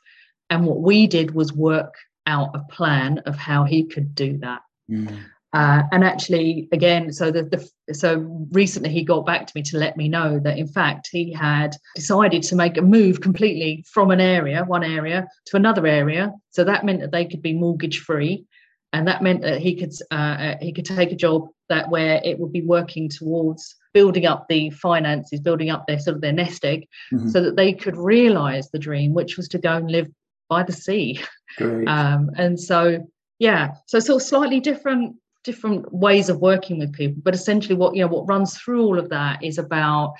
And 0.50 0.66
what 0.66 0.80
we 0.80 1.06
did 1.06 1.34
was 1.34 1.52
work 1.52 1.94
out 2.26 2.50
a 2.54 2.60
plan 2.70 3.18
of 3.20 3.36
how 3.36 3.64
he 3.64 3.84
could 3.84 4.14
do 4.14 4.36
that. 4.38 4.60
Mm. 4.90 5.24
Uh, 5.54 5.82
and 5.92 6.04
actually, 6.04 6.68
again, 6.72 7.10
so 7.10 7.30
the, 7.30 7.44
the 7.44 7.94
so 7.94 8.18
recently 8.52 8.90
he 8.90 9.02
got 9.02 9.24
back 9.24 9.46
to 9.46 9.52
me 9.54 9.62
to 9.62 9.78
let 9.78 9.96
me 9.96 10.06
know 10.06 10.38
that 10.38 10.58
in 10.58 10.68
fact 10.68 11.08
he 11.10 11.32
had 11.32 11.74
decided 11.94 12.42
to 12.42 12.54
make 12.54 12.76
a 12.76 12.82
move 12.82 13.22
completely 13.22 13.82
from 13.90 14.10
an 14.10 14.20
area, 14.20 14.62
one 14.64 14.84
area, 14.84 15.26
to 15.46 15.56
another 15.56 15.86
area. 15.86 16.32
So 16.50 16.64
that 16.64 16.84
meant 16.84 17.00
that 17.00 17.12
they 17.12 17.24
could 17.24 17.40
be 17.40 17.54
mortgage 17.54 18.00
free, 18.00 18.44
and 18.92 19.08
that 19.08 19.22
meant 19.22 19.40
that 19.40 19.58
he 19.58 19.74
could 19.74 19.94
uh, 20.10 20.14
uh, 20.14 20.56
he 20.60 20.70
could 20.70 20.84
take 20.84 21.12
a 21.12 21.16
job 21.16 21.48
that 21.70 21.88
where 21.88 22.20
it 22.22 22.38
would 22.38 22.52
be 22.52 22.62
working 22.62 23.08
towards 23.08 23.74
building 23.94 24.26
up 24.26 24.48
the 24.48 24.68
finances, 24.68 25.40
building 25.40 25.70
up 25.70 25.86
their 25.86 25.98
sort 25.98 26.14
of 26.14 26.20
their 26.20 26.32
nest 26.32 26.62
egg, 26.62 26.86
mm-hmm. 27.10 27.28
so 27.28 27.40
that 27.40 27.56
they 27.56 27.72
could 27.72 27.96
realise 27.96 28.68
the 28.68 28.78
dream, 28.78 29.14
which 29.14 29.38
was 29.38 29.48
to 29.48 29.58
go 29.58 29.76
and 29.76 29.90
live 29.90 30.08
by 30.50 30.62
the 30.62 30.72
sea. 30.72 31.20
Um, 31.58 32.30
and 32.36 32.60
so 32.60 33.08
yeah, 33.38 33.74
so 33.86 34.00
sort 34.00 34.22
of 34.22 34.26
slightly 34.26 34.60
different 34.60 35.16
different 35.44 35.92
ways 35.94 36.28
of 36.28 36.40
working 36.40 36.78
with 36.78 36.92
people 36.92 37.22
but 37.24 37.34
essentially 37.34 37.74
what 37.74 37.94
you 37.94 38.02
know 38.02 38.08
what 38.08 38.28
runs 38.28 38.58
through 38.58 38.82
all 38.82 38.98
of 38.98 39.08
that 39.08 39.42
is 39.42 39.56
about 39.56 40.12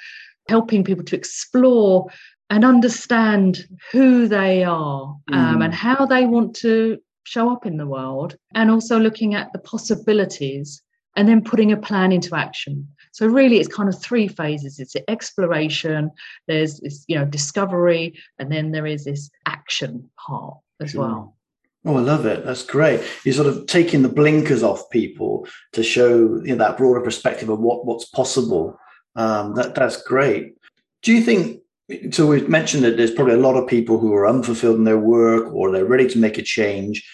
helping 0.49 0.85
people 0.85 1.05
to 1.05 1.17
explore 1.17 2.07
and 2.51 2.65
understand 2.65 3.67
who 3.93 4.27
they 4.27 4.65
are 4.65 5.15
um, 5.33 5.59
mm. 5.59 5.65
and 5.65 5.75
how 5.75 6.07
they 6.07 6.25
want 6.25 6.55
to 6.55 6.99
show 7.25 7.51
up 7.51 7.67
in 7.67 7.77
the 7.77 7.87
world 7.87 8.37
and 8.55 8.71
also 8.71 8.99
looking 8.99 9.35
at 9.35 9.53
the 9.53 9.59
possibilities 9.59 10.83
and 11.17 11.29
then 11.29 11.43
putting 11.43 11.73
a 11.73 11.77
plan 11.77 12.11
into 12.11 12.35
action 12.35 12.89
so 13.13 13.27
really 13.27 13.59
it's 13.59 13.69
kind 13.69 13.89
of 13.89 14.01
three 14.01 14.29
phases 14.29 14.79
it's 14.79 14.97
exploration 15.09 16.11
there's 16.47 16.81
this 16.81 17.05
you 17.07 17.19
know 17.19 17.25
discovery 17.27 18.15
and 18.39 18.51
then 18.51 18.71
there 18.71 18.87
is 18.87 19.05
this 19.05 19.29
action 19.45 20.09
part 20.17 20.57
as 20.81 20.93
sure. 20.93 21.01
well 21.03 21.38
Oh, 21.85 21.97
I 21.97 22.01
love 22.01 22.27
it. 22.27 22.45
That's 22.45 22.65
great. 22.65 23.01
You're 23.25 23.35
sort 23.35 23.47
of 23.47 23.67
taking 23.67 24.03
the 24.03 24.09
blinkers 24.09 24.63
off 24.63 24.91
people 24.91 25.47
to 25.73 25.83
show 25.83 26.41
you 26.43 26.55
know, 26.55 26.57
that 26.57 26.77
broader 26.77 27.01
perspective 27.01 27.49
of 27.49 27.61
what, 27.61 27.87
what's 27.87 28.07
possible. 28.07 28.79
Um, 29.17 29.55
that 29.55 29.75
that's 29.75 30.03
great. 30.03 30.55
Do 31.03 31.13
you 31.13 31.23
think? 31.23 31.63
So 32.11 32.27
we've 32.27 32.49
mentioned 32.49 32.85
that 32.85 32.97
there's 32.97 33.15
probably 33.15 33.35
a 33.35 33.39
lot 33.39 33.57
of 33.57 33.67
people 33.67 33.99
who 33.99 34.13
are 34.13 34.29
unfulfilled 34.29 34.77
in 34.77 34.85
their 34.85 34.99
work, 34.99 35.53
or 35.53 35.71
they're 35.71 35.85
ready 35.85 36.09
to 36.09 36.19
make 36.19 36.37
a 36.37 36.43
change, 36.43 37.09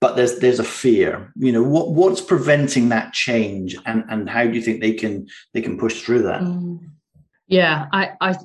but 0.00 0.16
there's 0.16 0.38
there's 0.40 0.58
a 0.58 0.64
fear. 0.64 1.32
You 1.36 1.52
know, 1.52 1.62
what 1.62 1.92
what's 1.92 2.20
preventing 2.20 2.88
that 2.88 3.12
change, 3.12 3.76
and 3.86 4.04
and 4.08 4.28
how 4.28 4.44
do 4.44 4.52
you 4.52 4.62
think 4.62 4.80
they 4.80 4.92
can 4.92 5.26
they 5.54 5.62
can 5.62 5.78
push 5.78 6.02
through 6.02 6.22
that? 6.22 6.42
Mm. 6.42 6.80
Yeah, 7.46 7.86
I 7.92 8.10
I 8.20 8.36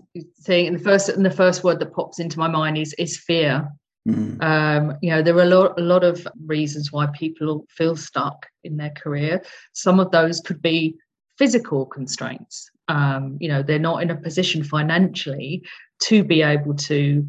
think 0.43 0.77
the 0.77 0.83
first 0.83 1.09
and 1.09 1.25
the 1.25 1.31
first 1.31 1.63
word 1.63 1.79
that 1.79 1.93
pops 1.93 2.19
into 2.19 2.39
my 2.39 2.47
mind 2.47 2.77
is 2.77 2.93
is 2.93 3.17
fear. 3.17 3.67
Mm. 4.07 4.43
Um, 4.43 4.97
you 5.01 5.09
know, 5.11 5.21
there 5.21 5.35
are 5.37 5.43
a 5.43 5.45
lot, 5.45 5.79
a 5.79 5.83
lot 5.83 6.03
of 6.03 6.27
reasons 6.45 6.91
why 6.91 7.07
people 7.07 7.65
feel 7.69 7.95
stuck 7.95 8.47
in 8.63 8.77
their 8.77 8.91
career. 8.91 9.41
Some 9.73 9.99
of 9.99 10.11
those 10.11 10.41
could 10.41 10.61
be 10.61 10.95
physical 11.37 11.85
constraints. 11.85 12.69
Um, 12.89 13.37
you 13.39 13.47
know, 13.47 13.63
they're 13.63 13.79
not 13.79 14.03
in 14.03 14.11
a 14.11 14.15
position 14.15 14.63
financially 14.63 15.63
to 16.01 16.23
be 16.23 16.41
able 16.41 16.73
to 16.75 17.25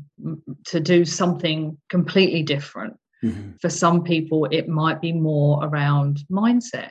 to 0.67 0.81
do 0.81 1.05
something 1.05 1.79
completely 1.89 2.43
different. 2.43 2.97
Mm-hmm. 3.25 3.53
For 3.61 3.71
some 3.71 4.03
people, 4.03 4.47
it 4.51 4.69
might 4.69 5.01
be 5.01 5.13
more 5.13 5.65
around 5.65 6.25
mindset. 6.31 6.91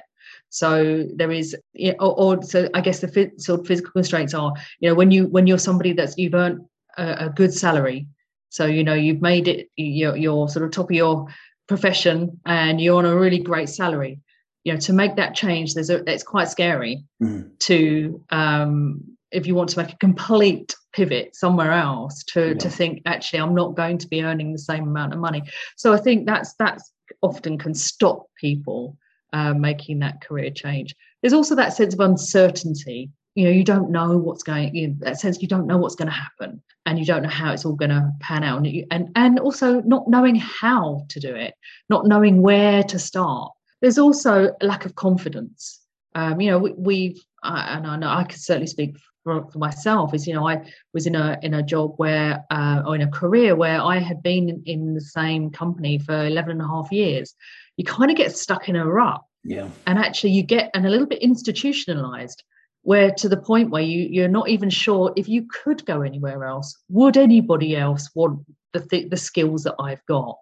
So 0.49 1.05
there 1.15 1.31
is, 1.31 1.55
or, 1.99 2.15
or 2.17 2.43
so 2.43 2.69
I 2.73 2.81
guess 2.81 2.99
the 2.99 3.31
sort 3.37 3.59
of 3.59 3.67
physical 3.67 3.91
constraints 3.91 4.33
are, 4.33 4.53
you 4.79 4.89
know, 4.89 4.95
when 4.95 5.11
you 5.11 5.27
when 5.27 5.45
you're 5.45 5.57
somebody 5.57 5.93
that's 5.93 6.17
you've 6.17 6.35
earned 6.35 6.61
a, 6.97 7.25
a 7.25 7.29
good 7.29 7.53
salary 7.53 8.07
so, 8.53 8.67
you 8.67 8.83
know, 8.83 8.93
you've 8.93 9.19
made 9.19 9.47
it, 9.47 9.69
you're, 9.75 10.15
you're 10.15 10.47
sort 10.47 10.63
of 10.63 10.69
top 10.69 10.91
of 10.91 10.95
your 10.95 11.25
profession 11.67 12.39
and 12.45 12.79
you're 12.79 12.99
on 12.99 13.05
a 13.05 13.15
really 13.15 13.39
great 13.39 13.67
salary. 13.67 14.21
You 14.63 14.73
know, 14.73 14.79
to 14.81 14.93
make 14.93 15.15
that 15.15 15.33
change, 15.33 15.73
there's 15.73 15.89
a, 15.89 16.07
it's 16.07 16.21
quite 16.21 16.49
scary 16.49 17.03
mm-hmm. 17.19 17.49
to, 17.61 18.23
um, 18.29 19.01
if 19.31 19.47
you 19.47 19.55
want 19.55 19.69
to 19.69 19.79
make 19.79 19.91
a 19.91 19.97
complete 19.97 20.75
pivot 20.93 21.35
somewhere 21.35 21.71
else 21.71 22.23
to, 22.25 22.49
yeah. 22.49 22.53
to 22.53 22.69
think, 22.69 23.01
actually, 23.07 23.39
I'm 23.39 23.55
not 23.55 23.75
going 23.75 23.97
to 23.97 24.07
be 24.07 24.21
earning 24.21 24.51
the 24.51 24.59
same 24.59 24.83
amount 24.83 25.13
of 25.13 25.19
money. 25.19 25.41
So 25.75 25.91
I 25.91 25.97
think 25.97 26.27
that's, 26.27 26.53
that's 26.59 26.91
often 27.23 27.57
can 27.57 27.73
stop 27.73 28.27
people 28.39 28.95
uh, 29.33 29.55
making 29.55 29.97
that 29.99 30.21
career 30.21 30.51
change. 30.51 30.95
There's 31.23 31.33
also 31.33 31.55
that 31.55 31.73
sense 31.73 31.95
of 31.95 32.01
uncertainty 32.01 33.09
you 33.35 33.45
know 33.45 33.51
you 33.51 33.63
don't 33.63 33.89
know 33.89 34.17
what's 34.17 34.43
going 34.43 34.75
you 34.75 34.89
know, 34.89 34.95
that 34.99 35.19
sense 35.19 35.41
you 35.41 35.47
don't 35.47 35.67
know 35.67 35.77
what's 35.77 35.95
going 35.95 36.07
to 36.07 36.13
happen 36.13 36.61
and 36.85 36.99
you 36.99 37.05
don't 37.05 37.23
know 37.23 37.29
how 37.29 37.51
it's 37.51 37.65
all 37.65 37.75
going 37.75 37.89
to 37.89 38.11
pan 38.19 38.43
out. 38.43 38.57
And, 38.57 38.67
you, 38.67 38.85
and 38.91 39.09
and 39.15 39.39
also 39.39 39.81
not 39.81 40.07
knowing 40.07 40.35
how 40.35 41.05
to 41.09 41.19
do 41.19 41.33
it 41.33 41.53
not 41.89 42.05
knowing 42.05 42.41
where 42.41 42.83
to 42.83 42.99
start. 42.99 43.51
There's 43.81 43.97
also 43.97 44.53
a 44.61 44.65
lack 44.65 44.85
of 44.85 44.95
confidence. 44.95 45.79
Um, 46.15 46.39
you 46.39 46.51
know 46.51 46.59
we, 46.59 46.73
we've 46.73 47.21
uh, 47.43 47.65
and 47.69 47.87
I 47.87 47.97
know 47.97 48.09
I 48.09 48.23
can 48.23 48.37
certainly 48.37 48.67
speak 48.67 48.95
for, 49.23 49.49
for, 49.51 49.57
myself 49.57 50.13
is 50.13 50.27
you 50.27 50.33
know 50.33 50.47
I 50.47 50.61
was 50.93 51.07
in 51.07 51.15
a 51.15 51.39
in 51.41 51.55
a 51.55 51.63
job 51.63 51.93
where 51.97 52.43
uh, 52.51 52.83
or 52.85 52.95
in 52.95 53.01
a 53.01 53.11
career 53.11 53.55
where 53.55 53.81
I 53.81 53.97
had 53.97 54.21
been 54.21 54.49
in, 54.49 54.63
in 54.65 54.93
the 54.93 55.01
same 55.01 55.49
company 55.49 55.97
for 55.97 56.25
11 56.25 56.51
and 56.51 56.61
a 56.61 56.67
half 56.67 56.91
years. 56.91 57.33
You 57.77 57.85
kind 57.85 58.11
of 58.11 58.17
get 58.17 58.37
stuck 58.37 58.69
in 58.69 58.75
a 58.75 58.85
rut. 58.85 59.21
Yeah. 59.43 59.67
And 59.87 59.97
actually 59.97 60.31
you 60.31 60.43
get 60.43 60.69
and 60.73 60.85
a 60.85 60.89
little 60.89 61.07
bit 61.07 61.21
institutionalized 61.21 62.43
where 62.83 63.11
to 63.11 63.27
the 63.27 63.37
point 63.37 63.71
where 63.71 63.81
you 63.81 64.07
you're 64.09 64.27
not 64.27 64.49
even 64.49 64.69
sure 64.69 65.11
if 65.15 65.27
you 65.27 65.47
could 65.47 65.85
go 65.85 66.01
anywhere 66.01 66.43
else 66.43 66.77
would 66.89 67.17
anybody 67.17 67.75
else 67.75 68.09
want 68.13 68.39
the 68.73 68.81
th- 68.81 69.09
the 69.09 69.17
skills 69.17 69.63
that 69.63 69.75
I've 69.79 70.05
got? 70.05 70.37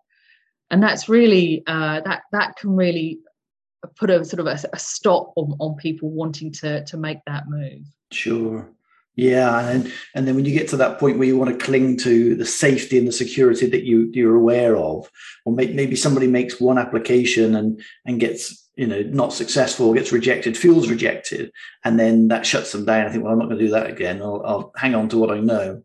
And 0.70 0.82
that's 0.82 1.10
really 1.10 1.64
uh, 1.68 2.02
that 2.02 2.24
that 2.32 2.56
can 2.56 2.76
really 2.76 3.20
put 3.98 4.10
a 4.10 4.24
sort 4.24 4.40
of 4.40 4.48
a, 4.48 4.58
a, 4.74 4.80
stop 4.80 5.34
on, 5.36 5.56
on 5.60 5.76
people 5.76 6.10
wanting 6.10 6.52
to 6.54 6.84
to 6.86 6.98
make 6.98 7.20
that 7.26 7.44
move. 7.48 7.84
Sure 8.12 8.70
yeah 9.16 9.68
and 9.70 9.92
and 10.16 10.28
then 10.28 10.36
when 10.36 10.46
you 10.46 10.58
get 10.58 10.68
to 10.70 10.78
that 10.78 11.00
point 11.00 11.18
where 11.18 11.28
you 11.28 11.38
want 11.38 11.52
to 11.52 11.66
cling 11.66 11.98
to 11.98 12.36
the 12.36 12.46
safety 12.46 12.98
and 12.98 13.08
the 13.08 13.12
security 13.12 13.68
that 13.68 13.84
you 13.84 14.10
you're 14.14 14.36
aware 14.36 14.78
of 14.78 15.10
or 15.46 15.54
maybe 15.54 15.96
somebody 15.96 16.28
makes 16.28 16.62
one 16.62 16.78
application 16.78 17.56
and 17.56 17.82
and 18.06 18.20
gets 18.20 18.70
you 18.76 18.88
know 18.88 19.02
not 19.02 19.34
successful 19.34 19.94
gets 19.94 20.12
rejected 20.14 20.58
feels 20.58 20.90
rejected 20.90 21.52
and 21.84 22.00
then 22.00 22.30
that 22.30 22.46
shuts 22.46 22.72
them 22.72 22.86
down 22.86 23.06
i 23.06 23.10
think 23.12 23.24
well 23.24 23.34
i'm 23.34 23.40
not 23.40 23.48
going 23.48 23.60
to 23.60 23.66
do 23.66 23.72
that 23.72 23.90
again 23.90 24.22
I'll, 24.22 24.42
I'll 24.46 24.72
hang 24.78 24.96
on 24.96 25.10
to 25.10 25.18
what 25.18 25.32
i 25.32 25.40
know 25.40 25.84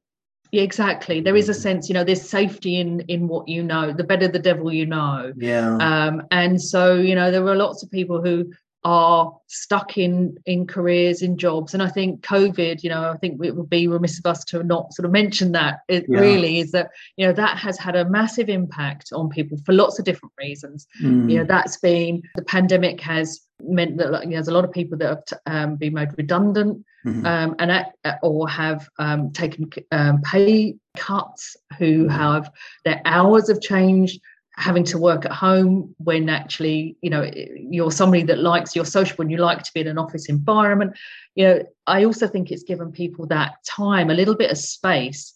Yeah, 0.52 0.62
exactly. 0.62 1.20
There 1.20 1.36
is 1.36 1.48
a 1.48 1.54
sense, 1.54 1.88
you 1.88 1.94
know, 1.94 2.04
there's 2.04 2.22
safety 2.22 2.78
in 2.78 3.00
in 3.08 3.26
what 3.26 3.48
you 3.48 3.62
know. 3.62 3.92
The 3.92 4.04
better 4.04 4.28
the 4.28 4.38
devil 4.38 4.72
you 4.72 4.86
know. 4.86 5.32
Yeah. 5.36 5.76
Um, 5.88 6.22
and 6.30 6.62
so, 6.62 6.94
you 6.94 7.16
know, 7.16 7.30
there 7.32 7.44
are 7.48 7.56
lots 7.56 7.82
of 7.82 7.90
people 7.90 8.22
who 8.22 8.52
are 8.86 9.36
stuck 9.48 9.98
in 9.98 10.38
in 10.46 10.64
careers 10.64 11.20
in 11.20 11.36
jobs 11.36 11.74
and 11.74 11.82
i 11.82 11.88
think 11.88 12.20
covid 12.20 12.84
you 12.84 12.88
know 12.88 13.10
i 13.10 13.16
think 13.16 13.44
it 13.44 13.56
would 13.56 13.68
be 13.68 13.88
remiss 13.88 14.16
of 14.16 14.26
us 14.26 14.44
to 14.44 14.62
not 14.62 14.94
sort 14.94 15.04
of 15.04 15.10
mention 15.10 15.50
that 15.50 15.80
it 15.88 16.04
yeah. 16.08 16.20
really 16.20 16.60
is 16.60 16.70
that 16.70 16.90
you 17.16 17.26
know 17.26 17.32
that 17.32 17.58
has 17.58 17.76
had 17.76 17.96
a 17.96 18.08
massive 18.08 18.48
impact 18.48 19.08
on 19.12 19.28
people 19.28 19.58
for 19.66 19.72
lots 19.72 19.98
of 19.98 20.04
different 20.04 20.32
reasons 20.38 20.86
mm. 21.02 21.28
you 21.28 21.36
know 21.36 21.44
that's 21.44 21.78
been 21.78 22.22
the 22.36 22.44
pandemic 22.44 23.00
has 23.00 23.40
meant 23.60 23.96
that 23.96 24.22
you 24.22 24.30
know, 24.30 24.36
there's 24.36 24.46
a 24.46 24.54
lot 24.54 24.64
of 24.64 24.70
people 24.70 24.96
that 24.96 25.08
have 25.08 25.24
t- 25.24 25.36
um, 25.46 25.74
been 25.74 25.94
made 25.94 26.10
redundant 26.16 26.84
mm-hmm. 27.04 27.26
um, 27.26 27.56
and 27.58 27.72
at, 27.72 27.92
or 28.22 28.48
have 28.48 28.88
um, 29.00 29.32
taken 29.32 29.68
um, 29.90 30.20
pay 30.22 30.76
cuts 30.96 31.56
who 31.78 32.04
mm-hmm. 32.04 32.10
have 32.10 32.50
their 32.84 33.00
hours 33.04 33.48
have 33.48 33.60
changed 33.60 34.20
having 34.58 34.84
to 34.84 34.98
work 34.98 35.24
at 35.26 35.32
home 35.32 35.94
when 35.98 36.28
actually 36.28 36.96
you 37.02 37.10
know 37.10 37.30
you're 37.34 37.90
somebody 37.90 38.22
that 38.22 38.38
likes 38.38 38.74
you're 38.74 38.86
sociable 38.86 39.22
and 39.22 39.30
you 39.30 39.36
like 39.36 39.62
to 39.62 39.70
be 39.74 39.80
in 39.80 39.86
an 39.86 39.98
office 39.98 40.28
environment 40.28 40.96
you 41.34 41.46
know 41.46 41.62
i 41.86 42.04
also 42.04 42.26
think 42.26 42.50
it's 42.50 42.62
given 42.62 42.90
people 42.90 43.26
that 43.26 43.54
time 43.64 44.10
a 44.10 44.14
little 44.14 44.34
bit 44.34 44.50
of 44.50 44.56
space 44.56 45.34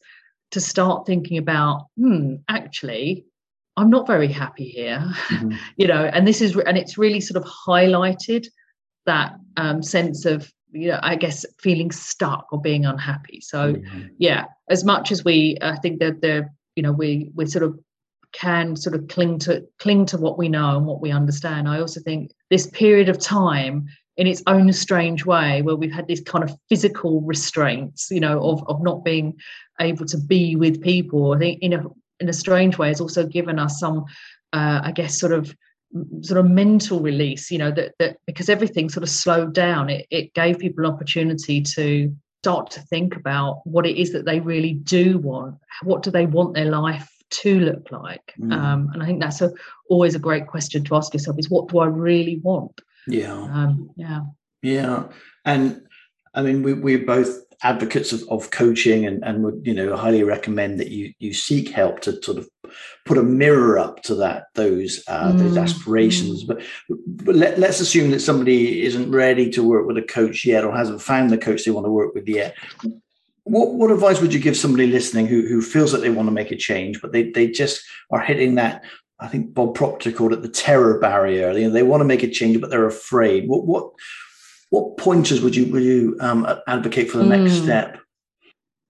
to 0.50 0.60
start 0.60 1.06
thinking 1.06 1.36
about 1.36 1.86
hmm 1.96 2.36
actually 2.48 3.24
i'm 3.76 3.90
not 3.90 4.06
very 4.06 4.28
happy 4.28 4.68
here 4.68 5.04
mm-hmm. 5.28 5.52
you 5.76 5.86
know 5.86 6.04
and 6.06 6.26
this 6.26 6.40
is 6.40 6.56
and 6.56 6.78
it's 6.78 6.96
really 6.96 7.20
sort 7.20 7.42
of 7.42 7.50
highlighted 7.50 8.46
that 9.06 9.34
um, 9.56 9.82
sense 9.82 10.24
of 10.24 10.50
you 10.72 10.88
know 10.88 11.00
i 11.02 11.14
guess 11.14 11.44
feeling 11.58 11.90
stuck 11.90 12.46
or 12.52 12.60
being 12.60 12.86
unhappy 12.86 13.40
so 13.40 13.74
mm-hmm. 13.74 14.06
yeah 14.18 14.46
as 14.70 14.82
much 14.82 15.12
as 15.12 15.24
we 15.24 15.58
i 15.60 15.76
think 15.76 16.00
that 16.00 16.22
the 16.22 16.48
you 16.74 16.82
know 16.82 16.92
we 16.92 17.30
we're 17.34 17.46
sort 17.46 17.64
of 17.64 17.78
can 18.32 18.76
sort 18.76 18.94
of 18.94 19.08
cling 19.08 19.38
to 19.40 19.66
cling 19.78 20.06
to 20.06 20.16
what 20.16 20.38
we 20.38 20.48
know 20.48 20.76
and 20.76 20.86
what 20.86 21.00
we 21.00 21.10
understand. 21.10 21.68
I 21.68 21.80
also 21.80 22.00
think 22.00 22.32
this 22.50 22.66
period 22.68 23.08
of 23.08 23.18
time 23.18 23.86
in 24.16 24.26
its 24.26 24.42
own 24.46 24.72
strange 24.72 25.24
way 25.24 25.62
where 25.62 25.76
we've 25.76 25.92
had 25.92 26.06
these 26.06 26.20
kind 26.20 26.44
of 26.44 26.54
physical 26.68 27.22
restraints, 27.22 28.10
you 28.10 28.20
know, 28.20 28.42
of, 28.42 28.62
of 28.68 28.82
not 28.82 29.04
being 29.04 29.34
able 29.80 30.04
to 30.06 30.18
be 30.18 30.56
with 30.56 30.82
people. 30.82 31.32
I 31.32 31.38
think 31.38 31.62
in 31.62 31.72
a 31.72 31.82
in 32.20 32.28
a 32.28 32.34
strange 32.34 32.76
way 32.76 32.88
has 32.88 33.00
also 33.00 33.26
given 33.26 33.58
us 33.58 33.80
some 33.80 34.04
uh, 34.52 34.80
I 34.84 34.92
guess 34.92 35.18
sort 35.18 35.32
of 35.32 35.54
sort 36.22 36.38
of 36.38 36.50
mental 36.50 37.00
release, 37.00 37.50
you 37.50 37.58
know, 37.58 37.70
that 37.72 37.94
that 37.98 38.18
because 38.26 38.48
everything 38.48 38.88
sort 38.88 39.02
of 39.02 39.10
slowed 39.10 39.54
down, 39.54 39.90
it, 39.90 40.06
it 40.10 40.34
gave 40.34 40.58
people 40.58 40.84
an 40.84 40.92
opportunity 40.92 41.62
to 41.62 42.14
start 42.42 42.70
to 42.70 42.80
think 42.82 43.16
about 43.16 43.60
what 43.64 43.86
it 43.86 43.96
is 44.00 44.12
that 44.12 44.24
they 44.24 44.40
really 44.40 44.72
do 44.72 45.18
want. 45.18 45.56
What 45.82 46.02
do 46.02 46.10
they 46.10 46.26
want 46.26 46.54
their 46.54 46.70
life 46.70 47.08
to 47.30 47.60
look 47.60 47.90
like? 47.90 48.34
Mm. 48.38 48.52
Um, 48.52 48.90
and 48.92 49.02
I 49.02 49.06
think 49.06 49.20
that's 49.20 49.40
a, 49.40 49.52
always 49.88 50.14
a 50.14 50.18
great 50.18 50.46
question 50.46 50.84
to 50.84 50.96
ask 50.96 51.12
yourself: 51.12 51.38
is 51.38 51.50
what 51.50 51.68
do 51.68 51.78
I 51.78 51.86
really 51.86 52.38
want? 52.38 52.80
Yeah, 53.06 53.32
um, 53.32 53.90
yeah, 53.96 54.20
yeah. 54.62 55.04
And 55.44 55.82
I 56.34 56.42
mean, 56.42 56.62
we, 56.62 56.74
we're 56.74 57.04
both 57.04 57.38
advocates 57.62 58.12
of, 58.12 58.22
of 58.28 58.50
coaching, 58.50 59.06
and 59.06 59.24
and 59.24 59.42
would 59.44 59.62
you 59.64 59.74
know 59.74 59.96
highly 59.96 60.22
recommend 60.22 60.80
that 60.80 60.90
you 60.90 61.12
you 61.18 61.32
seek 61.32 61.70
help 61.70 62.00
to 62.00 62.22
sort 62.22 62.38
of 62.38 62.48
put 63.04 63.18
a 63.18 63.22
mirror 63.22 63.78
up 63.78 64.02
to 64.02 64.14
that 64.14 64.44
those 64.54 65.02
uh, 65.08 65.32
mm. 65.32 65.38
those 65.38 65.56
aspirations. 65.56 66.44
Mm. 66.44 66.48
But, 66.48 66.62
but 67.24 67.34
let, 67.34 67.58
let's 67.58 67.80
assume 67.80 68.10
that 68.10 68.20
somebody 68.20 68.84
isn't 68.84 69.10
ready 69.10 69.50
to 69.50 69.62
work 69.62 69.86
with 69.86 69.96
a 69.96 70.02
coach 70.02 70.44
yet, 70.44 70.64
or 70.64 70.76
hasn't 70.76 71.02
found 71.02 71.30
the 71.30 71.38
coach 71.38 71.64
they 71.64 71.70
want 71.70 71.86
to 71.86 71.90
work 71.90 72.14
with 72.14 72.28
yet 72.28 72.54
what 73.50 73.74
what 73.74 73.90
advice 73.90 74.20
would 74.20 74.32
you 74.32 74.40
give 74.40 74.56
somebody 74.56 74.86
listening 74.86 75.26
who 75.26 75.46
who 75.46 75.60
feels 75.60 75.92
that 75.92 76.00
they 76.00 76.10
want 76.10 76.28
to 76.28 76.32
make 76.32 76.50
a 76.50 76.56
change, 76.56 77.00
but 77.00 77.12
they 77.12 77.30
they 77.30 77.48
just 77.48 77.82
are 78.10 78.20
hitting 78.20 78.54
that? 78.56 78.84
I 79.18 79.28
think 79.28 79.52
Bob 79.52 79.74
Proctor 79.74 80.12
called 80.12 80.32
it 80.32 80.42
the 80.42 80.48
terror 80.48 80.98
barrier. 80.98 81.52
You 81.52 81.66
know, 81.66 81.70
they 81.70 81.82
want 81.82 82.00
to 82.00 82.06
make 82.06 82.22
a 82.22 82.30
change, 82.30 82.60
but 82.60 82.70
they're 82.70 82.86
afraid. 82.86 83.48
What 83.48 83.66
what 83.66 83.90
what 84.70 84.96
pointers 84.96 85.40
would 85.40 85.54
you 85.56 85.66
would 85.72 85.82
you 85.82 86.16
um, 86.20 86.46
advocate 86.66 87.10
for 87.10 87.18
the 87.18 87.24
next 87.24 87.54
mm. 87.54 87.62
step? 87.64 87.99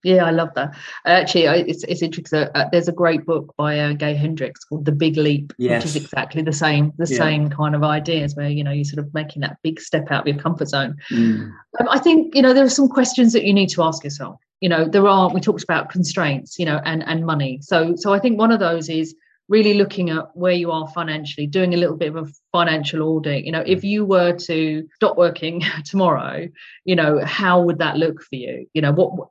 Yeah, 0.02 0.24
I 0.24 0.30
love 0.30 0.50
that. 0.54 0.74
Actually, 1.04 1.44
it's 1.44 1.84
it's 1.84 2.02
interesting. 2.02 2.48
Uh, 2.54 2.68
there's 2.72 2.88
a 2.88 2.92
great 2.92 3.26
book 3.26 3.54
by 3.56 3.78
uh, 3.78 3.92
Gay 3.92 4.14
Hendricks 4.14 4.64
called 4.64 4.86
The 4.86 4.92
Big 4.92 5.16
Leap, 5.16 5.52
yes. 5.58 5.82
which 5.82 5.90
is 5.90 6.02
exactly 6.04 6.42
the 6.42 6.52
same 6.52 6.92
the 6.96 7.06
yeah. 7.06 7.18
same 7.18 7.50
kind 7.50 7.74
of 7.74 7.82
ideas 7.82 8.34
where 8.34 8.48
you 8.48 8.64
know 8.64 8.70
you're 8.70 8.84
sort 8.84 9.04
of 9.04 9.12
making 9.12 9.42
that 9.42 9.58
big 9.62 9.80
step 9.80 10.10
out 10.10 10.26
of 10.26 10.34
your 10.34 10.42
comfort 10.42 10.68
zone. 10.68 10.96
Mm. 11.10 11.52
Um, 11.80 11.88
I 11.88 11.98
think 11.98 12.34
you 12.34 12.40
know 12.40 12.54
there 12.54 12.64
are 12.64 12.70
some 12.70 12.88
questions 12.88 13.32
that 13.34 13.44
you 13.44 13.52
need 13.52 13.68
to 13.70 13.82
ask 13.82 14.02
yourself. 14.02 14.40
You 14.60 14.70
know, 14.70 14.86
there 14.86 15.06
are 15.06 15.28
we 15.32 15.40
talked 15.40 15.62
about 15.62 15.90
constraints, 15.90 16.58
you 16.58 16.64
know, 16.64 16.80
and 16.84 17.06
and 17.06 17.26
money. 17.26 17.58
So 17.62 17.94
so 17.96 18.14
I 18.14 18.18
think 18.18 18.38
one 18.38 18.52
of 18.52 18.60
those 18.60 18.88
is 18.88 19.14
really 19.50 19.74
looking 19.74 20.10
at 20.10 20.34
where 20.34 20.52
you 20.52 20.70
are 20.70 20.88
financially, 20.88 21.46
doing 21.46 21.74
a 21.74 21.76
little 21.76 21.96
bit 21.96 22.14
of 22.14 22.28
a 22.28 22.32
financial 22.52 23.02
audit. 23.02 23.44
You 23.44 23.50
know, 23.50 23.64
if 23.66 23.82
you 23.82 24.04
were 24.06 24.32
to 24.32 24.88
stop 24.94 25.18
working 25.18 25.62
tomorrow, 25.84 26.48
you 26.84 26.96
know, 26.96 27.22
how 27.24 27.60
would 27.60 27.78
that 27.78 27.98
look 27.98 28.22
for 28.22 28.36
you? 28.36 28.66
You 28.72 28.80
know, 28.80 28.92
what 28.92 29.28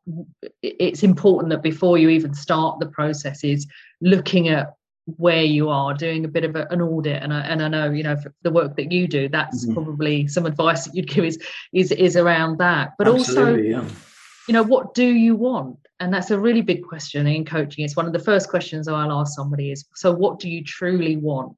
it's 0.61 1.03
important 1.03 1.49
that 1.51 1.63
before 1.63 1.97
you 1.97 2.09
even 2.09 2.33
start 2.33 2.79
the 2.79 2.87
process 2.87 3.43
is 3.45 3.65
looking 4.01 4.49
at 4.49 4.75
where 5.17 5.43
you 5.43 5.69
are 5.69 5.93
doing 5.93 6.25
a 6.25 6.27
bit 6.27 6.43
of 6.43 6.55
a, 6.55 6.67
an 6.69 6.81
audit 6.81 7.23
and 7.23 7.33
I, 7.33 7.39
and 7.39 7.63
I 7.63 7.67
know 7.67 7.89
you 7.89 8.03
know 8.03 8.15
the 8.43 8.51
work 8.51 8.75
that 8.75 8.91
you 8.91 9.07
do 9.07 9.27
that's 9.27 9.65
mm-hmm. 9.65 9.73
probably 9.73 10.27
some 10.27 10.45
advice 10.45 10.85
that 10.85 10.93
you'd 10.93 11.07
give 11.07 11.25
is 11.25 11.39
is 11.73 11.91
is 11.91 12.15
around 12.15 12.59
that 12.59 12.93
but 12.99 13.07
Absolutely, 13.07 13.73
also 13.73 13.83
yeah. 13.83 13.89
you 14.47 14.53
know 14.53 14.61
what 14.61 14.93
do 14.93 15.07
you 15.07 15.35
want 15.35 15.79
and 15.99 16.13
that's 16.13 16.31
a 16.31 16.39
really 16.39 16.61
big 16.61 16.83
question 16.83 17.27
in 17.27 17.45
coaching. 17.45 17.83
It's 17.83 17.95
one 17.95 18.05
of 18.05 18.13
the 18.13 18.19
first 18.19 18.49
questions 18.49 18.87
i'll 18.87 19.11
ask 19.11 19.35
somebody 19.35 19.71
is 19.71 19.85
so 19.95 20.11
what 20.11 20.39
do 20.39 20.49
you 20.49 20.63
truly 20.63 21.17
want? 21.17 21.55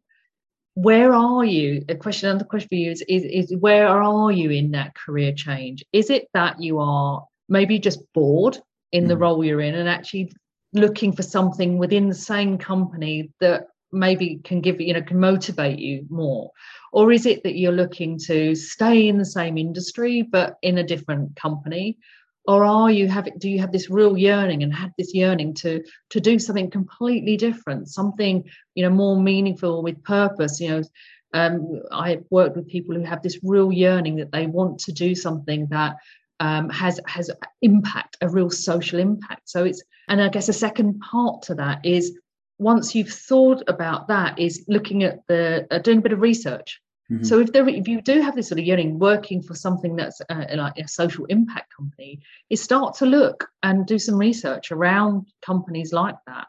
Where 0.76 1.14
are 1.14 1.46
you? 1.46 1.84
A 1.90 1.96
question 1.96 2.30
another 2.30 2.46
question 2.46 2.70
for 2.70 2.76
you 2.76 2.92
is, 2.92 3.04
is, 3.08 3.24
is 3.24 3.58
where 3.58 3.88
are 3.88 4.32
you 4.32 4.52
in 4.52 4.72
that 4.72 4.96
career 4.96 5.34
change? 5.34 5.84
Is 5.92 6.10
it 6.10 6.28
that 6.34 6.62
you 6.62 6.80
are 6.80 7.26
maybe 7.50 7.78
just 7.78 8.02
bored 8.14 8.58
in 8.92 9.08
the 9.08 9.16
mm. 9.16 9.20
role 9.20 9.44
you're 9.44 9.62
in 9.62 9.76
and 9.76 9.90
actually 9.90 10.32
looking 10.74 11.12
for 11.12 11.24
something 11.24 11.78
within 11.78 12.08
the 12.08 12.16
same 12.16 12.58
company 12.58 13.32
that 13.42 13.68
maybe 13.92 14.40
can 14.46 14.62
give 14.62 14.80
you 14.80 14.94
know 14.94 15.02
can 15.02 15.20
motivate 15.20 15.80
you 15.80 16.06
more? 16.10 16.52
Or 16.94 17.12
is 17.12 17.26
it 17.26 17.44
that 17.44 17.58
you're 17.58 17.72
looking 17.72 18.18
to 18.20 18.56
stay 18.56 19.08
in 19.08 19.18
the 19.18 19.26
same 19.26 19.58
industry 19.58 20.22
but 20.24 20.58
in 20.62 20.78
a 20.78 20.84
different 20.84 21.36
company 21.36 21.98
or 22.46 22.66
are 22.66 22.92
you 22.92 23.08
having 23.08 23.38
do 23.38 23.50
you 23.50 23.60
have 23.60 23.72
this 23.72 23.90
real 23.90 24.18
yearning 24.18 24.64
and 24.64 24.74
have 24.74 24.92
this 24.98 25.14
yearning 25.14 25.54
to 25.54 25.84
to 26.10 26.20
do 26.20 26.40
something 26.40 26.70
completely 26.70 27.38
different 27.38 27.88
something 27.88 28.44
you 28.76 28.84
know 28.84 28.90
more 28.90 29.20
meaningful 29.22 29.84
with 29.84 30.04
purpose? 30.04 30.60
You 30.60 30.70
know 30.70 30.84
um, 31.34 31.82
i've 31.92 32.24
worked 32.30 32.56
with 32.56 32.68
people 32.68 32.96
who 32.96 33.04
have 33.04 33.22
this 33.22 33.40
real 33.44 33.72
yearning 33.72 34.18
that 34.18 34.32
they 34.32 34.48
want 34.48 34.80
to 34.80 34.92
do 34.92 35.16
something 35.16 35.68
that 35.68 35.98
um, 36.40 36.70
has 36.70 37.00
has 37.06 37.30
impact 37.62 38.18
a 38.22 38.28
real 38.28 38.50
social 38.50 39.00
impact. 39.00 39.48
So 39.48 39.64
it's 39.64 39.84
and 40.10 40.22
i 40.22 40.30
guess 40.30 40.50
a 40.50 40.54
second 40.54 41.00
part 41.00 41.44
to 41.44 41.56
that 41.56 41.86
is 41.86 42.18
once 42.58 42.94
you've 42.94 43.10
thought 43.10 43.64
about 43.68 44.08
that 44.08 44.38
is 44.40 44.66
looking 44.68 45.04
at 45.04 45.20
the 45.28 45.68
uh, 45.72 45.80
doing 45.80 46.00
a 46.00 46.02
bit 46.02 46.14
of 46.14 46.22
research 46.22 46.82
Mm-hmm. 47.12 47.24
So 47.26 47.40
if 47.40 47.52
there, 47.52 47.68
if 47.68 47.88
you 47.90 48.02
do 48.02 48.22
have 48.22 48.36
this 48.36 48.48
sort 48.48 48.60
of 48.60 48.66
yearning, 48.66 48.98
working 48.98 49.42
for 49.42 49.54
something 49.54 49.98
that's 49.98 50.22
uh, 50.30 50.46
like 50.56 50.78
a 50.78 50.88
social 50.88 51.26
impact 51.26 51.76
company, 51.76 52.22
is 52.50 52.62
start 52.62 52.96
to 52.98 53.06
look 53.06 53.50
and 53.64 53.86
do 53.86 54.00
some 54.00 54.18
research 54.18 54.72
around 54.72 55.28
companies 55.42 55.92
like 55.92 56.16
that. 56.28 56.48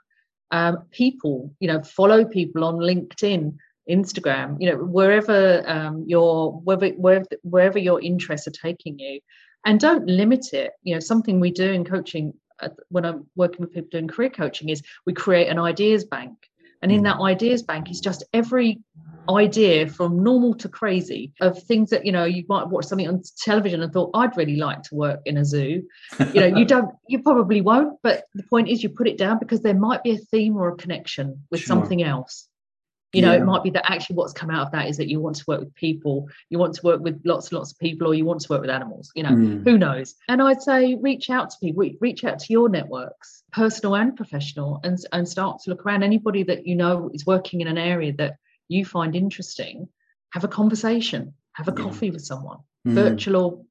Um, 0.52 0.84
people, 0.92 1.52
you 1.58 1.66
know, 1.66 1.82
follow 1.82 2.24
people 2.24 2.62
on 2.62 2.76
LinkedIn, 2.76 3.56
Instagram, 3.90 4.58
you 4.60 4.70
know, 4.70 4.76
wherever 4.76 5.64
um, 5.68 6.04
your 6.06 6.52
wherever, 6.52 6.88
wherever 6.90 7.26
wherever 7.42 7.78
your 7.78 8.00
interests 8.00 8.46
are 8.46 8.52
taking 8.52 8.98
you, 9.00 9.18
and 9.66 9.80
don't 9.80 10.06
limit 10.06 10.52
it. 10.52 10.72
You 10.84 10.94
know, 10.94 11.00
something 11.00 11.40
we 11.40 11.50
do 11.50 11.72
in 11.72 11.84
coaching 11.84 12.34
uh, 12.60 12.68
when 12.90 13.04
I'm 13.04 13.26
working 13.34 13.62
with 13.62 13.72
people 13.72 13.88
doing 13.90 14.06
career 14.06 14.30
coaching 14.30 14.68
is 14.68 14.82
we 15.06 15.12
create 15.12 15.48
an 15.48 15.58
ideas 15.58 16.04
bank, 16.04 16.36
and 16.82 16.92
in 16.92 17.00
mm. 17.00 17.04
that 17.04 17.20
ideas 17.20 17.62
bank 17.62 17.90
is 17.90 18.00
just 18.00 18.24
every 18.32 18.80
idea 19.28 19.88
from 19.88 20.22
normal 20.22 20.54
to 20.54 20.68
crazy 20.68 21.32
of 21.40 21.60
things 21.62 21.90
that 21.90 22.04
you 22.04 22.12
know 22.12 22.24
you 22.24 22.44
might 22.48 22.68
watch 22.68 22.86
something 22.86 23.06
on 23.06 23.22
television 23.38 23.82
and 23.82 23.92
thought 23.92 24.10
I'd 24.14 24.36
really 24.36 24.56
like 24.56 24.82
to 24.84 24.94
work 24.94 25.20
in 25.24 25.36
a 25.36 25.44
zoo 25.44 25.82
you 26.32 26.40
know 26.40 26.58
you 26.58 26.64
don't 26.74 26.90
you 27.06 27.22
probably 27.22 27.60
won't 27.60 27.98
but 28.02 28.24
the 28.34 28.42
point 28.42 28.68
is 28.68 28.82
you 28.82 28.88
put 28.88 29.06
it 29.06 29.18
down 29.18 29.38
because 29.38 29.60
there 29.60 29.74
might 29.74 30.02
be 30.02 30.10
a 30.10 30.18
theme 30.18 30.56
or 30.56 30.70
a 30.70 30.76
connection 30.76 31.44
with 31.50 31.60
sure. 31.60 31.68
something 31.68 32.02
else 32.02 32.48
you 33.12 33.22
know 33.22 33.32
yeah. 33.32 33.38
it 33.38 33.44
might 33.44 33.62
be 33.62 33.70
that 33.70 33.90
actually 33.90 34.16
what's 34.16 34.32
come 34.32 34.50
out 34.50 34.66
of 34.66 34.72
that 34.72 34.88
is 34.88 34.96
that 34.96 35.08
you 35.08 35.20
want 35.20 35.36
to 35.36 35.44
work 35.46 35.60
with 35.60 35.74
people 35.74 36.28
you 36.48 36.58
want 36.58 36.74
to 36.74 36.82
work 36.82 37.00
with 37.00 37.20
lots 37.24 37.48
and 37.48 37.58
lots 37.58 37.72
of 37.72 37.78
people 37.78 38.06
or 38.06 38.14
you 38.14 38.24
want 38.24 38.40
to 38.40 38.48
work 38.50 38.60
with 38.60 38.70
animals 38.70 39.10
you 39.14 39.22
know 39.22 39.30
mm. 39.30 39.62
who 39.64 39.76
knows 39.76 40.14
and 40.28 40.40
i'd 40.42 40.62
say 40.62 40.94
reach 40.96 41.30
out 41.30 41.50
to 41.50 41.56
people 41.60 41.84
reach 42.00 42.24
out 42.24 42.38
to 42.38 42.52
your 42.52 42.68
networks 42.68 43.42
personal 43.52 43.94
and 43.94 44.16
professional 44.16 44.80
and, 44.82 44.98
and 45.12 45.28
start 45.28 45.60
to 45.62 45.70
look 45.70 45.84
around 45.84 46.02
anybody 46.02 46.42
that 46.42 46.66
you 46.66 46.74
know 46.74 47.10
is 47.12 47.26
working 47.26 47.60
in 47.60 47.68
an 47.68 47.78
area 47.78 48.12
that 48.14 48.36
you 48.68 48.84
find 48.84 49.14
interesting, 49.14 49.88
have 50.30 50.44
a 50.44 50.48
conversation, 50.48 51.34
have 51.52 51.68
a 51.68 51.74
yeah. 51.76 51.84
coffee 51.84 52.10
with 52.10 52.24
someone, 52.24 52.58
mm. 52.86 52.94
virtual 52.94 53.36
or 53.36 53.64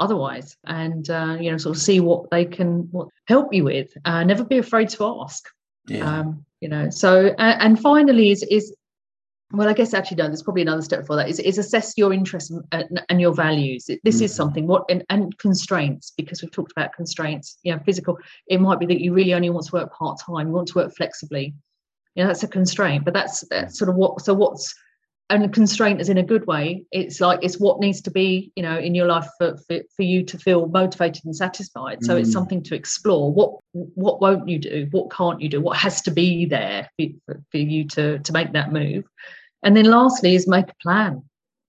otherwise 0.00 0.56
and 0.64 1.10
uh, 1.10 1.36
you 1.40 1.50
know 1.50 1.58
sort 1.58 1.76
of 1.76 1.82
see 1.82 1.98
what 1.98 2.30
they 2.30 2.44
can 2.44 2.88
what 2.92 3.08
help 3.26 3.52
you 3.52 3.64
with 3.64 3.92
uh, 4.04 4.22
never 4.22 4.44
be 4.44 4.58
afraid 4.58 4.88
to 4.88 5.04
ask 5.04 5.48
yeah. 5.88 6.20
um, 6.20 6.44
you 6.60 6.68
know 6.68 6.88
so 6.88 7.34
uh, 7.36 7.56
and 7.58 7.80
finally 7.80 8.30
is 8.30 8.44
is 8.44 8.72
well 9.52 9.68
i 9.68 9.72
guess 9.72 9.94
actually 9.94 10.16
no 10.16 10.26
there's 10.26 10.42
probably 10.42 10.62
another 10.62 10.82
step 10.82 11.06
for 11.06 11.16
that. 11.16 11.28
Is, 11.28 11.38
is 11.38 11.58
assess 11.58 11.94
your 11.96 12.12
interests 12.12 12.52
and, 12.72 13.00
and 13.08 13.20
your 13.20 13.32
values. 13.34 13.86
This 13.86 14.16
mm-hmm. 14.16 14.24
is 14.24 14.34
something 14.34 14.66
what 14.66 14.84
and, 14.90 15.04
and, 15.08 15.36
constraints 15.38 16.12
because 16.16 16.42
we've 16.42 16.50
talked 16.50 16.72
about 16.72 16.92
constraints 16.92 17.58
you 17.62 17.72
know 17.72 17.80
physical. 17.84 18.18
It 18.46 18.60
might 18.60 18.78
be 18.78 18.86
that 18.86 19.00
you 19.00 19.12
really 19.14 19.34
only 19.34 19.50
want 19.50 19.66
to 19.66 19.72
work 19.72 19.92
part-time 19.92 20.48
you 20.48 20.52
want 20.52 20.68
to 20.68 20.78
work 20.78 20.94
flexibly. 20.96 21.54
You 22.14 22.24
know 22.24 22.28
that's 22.28 22.42
a 22.42 22.48
constraint 22.48 23.04
but 23.04 23.14
that's 23.14 23.44
that's 23.48 23.78
sort 23.78 23.88
of 23.88 23.96
what 23.96 24.20
so 24.20 24.34
what's 24.34 24.74
and 25.30 25.44
a 25.44 25.48
constraint 25.48 26.00
is 26.00 26.08
in 26.08 26.16
a 26.16 26.22
good 26.22 26.46
way. 26.46 26.86
It's 26.90 27.20
like 27.20 27.40
it's 27.42 27.60
what 27.60 27.80
needs 27.80 28.00
to 28.02 28.10
be 28.10 28.52
you 28.54 28.62
know 28.62 28.78
in 28.78 28.94
your 28.94 29.06
life 29.06 29.28
for, 29.38 29.56
for, 29.66 29.80
for 29.96 30.02
you 30.02 30.24
to 30.24 30.38
feel 30.38 30.66
motivated 30.68 31.24
and 31.24 31.34
satisfied. 31.34 32.02
So 32.02 32.16
mm. 32.16 32.20
it's 32.20 32.32
something 32.32 32.62
to 32.64 32.74
explore. 32.74 33.32
What 33.32 33.56
what 33.72 34.20
won't 34.20 34.48
you 34.48 34.58
do? 34.58 34.88
What 34.90 35.10
can't 35.10 35.40
you 35.40 35.48
do? 35.48 35.60
What 35.60 35.78
has 35.78 36.02
to 36.02 36.10
be 36.10 36.44
there 36.44 36.88
for, 37.26 37.42
for 37.50 37.58
you 37.58 37.86
to 37.88 38.18
to 38.18 38.32
make 38.32 38.52
that 38.52 38.72
move 38.72 39.04
and 39.62 39.76
then 39.76 39.86
lastly 39.86 40.34
is 40.34 40.46
make 40.46 40.68
a 40.68 40.74
plan 40.82 41.22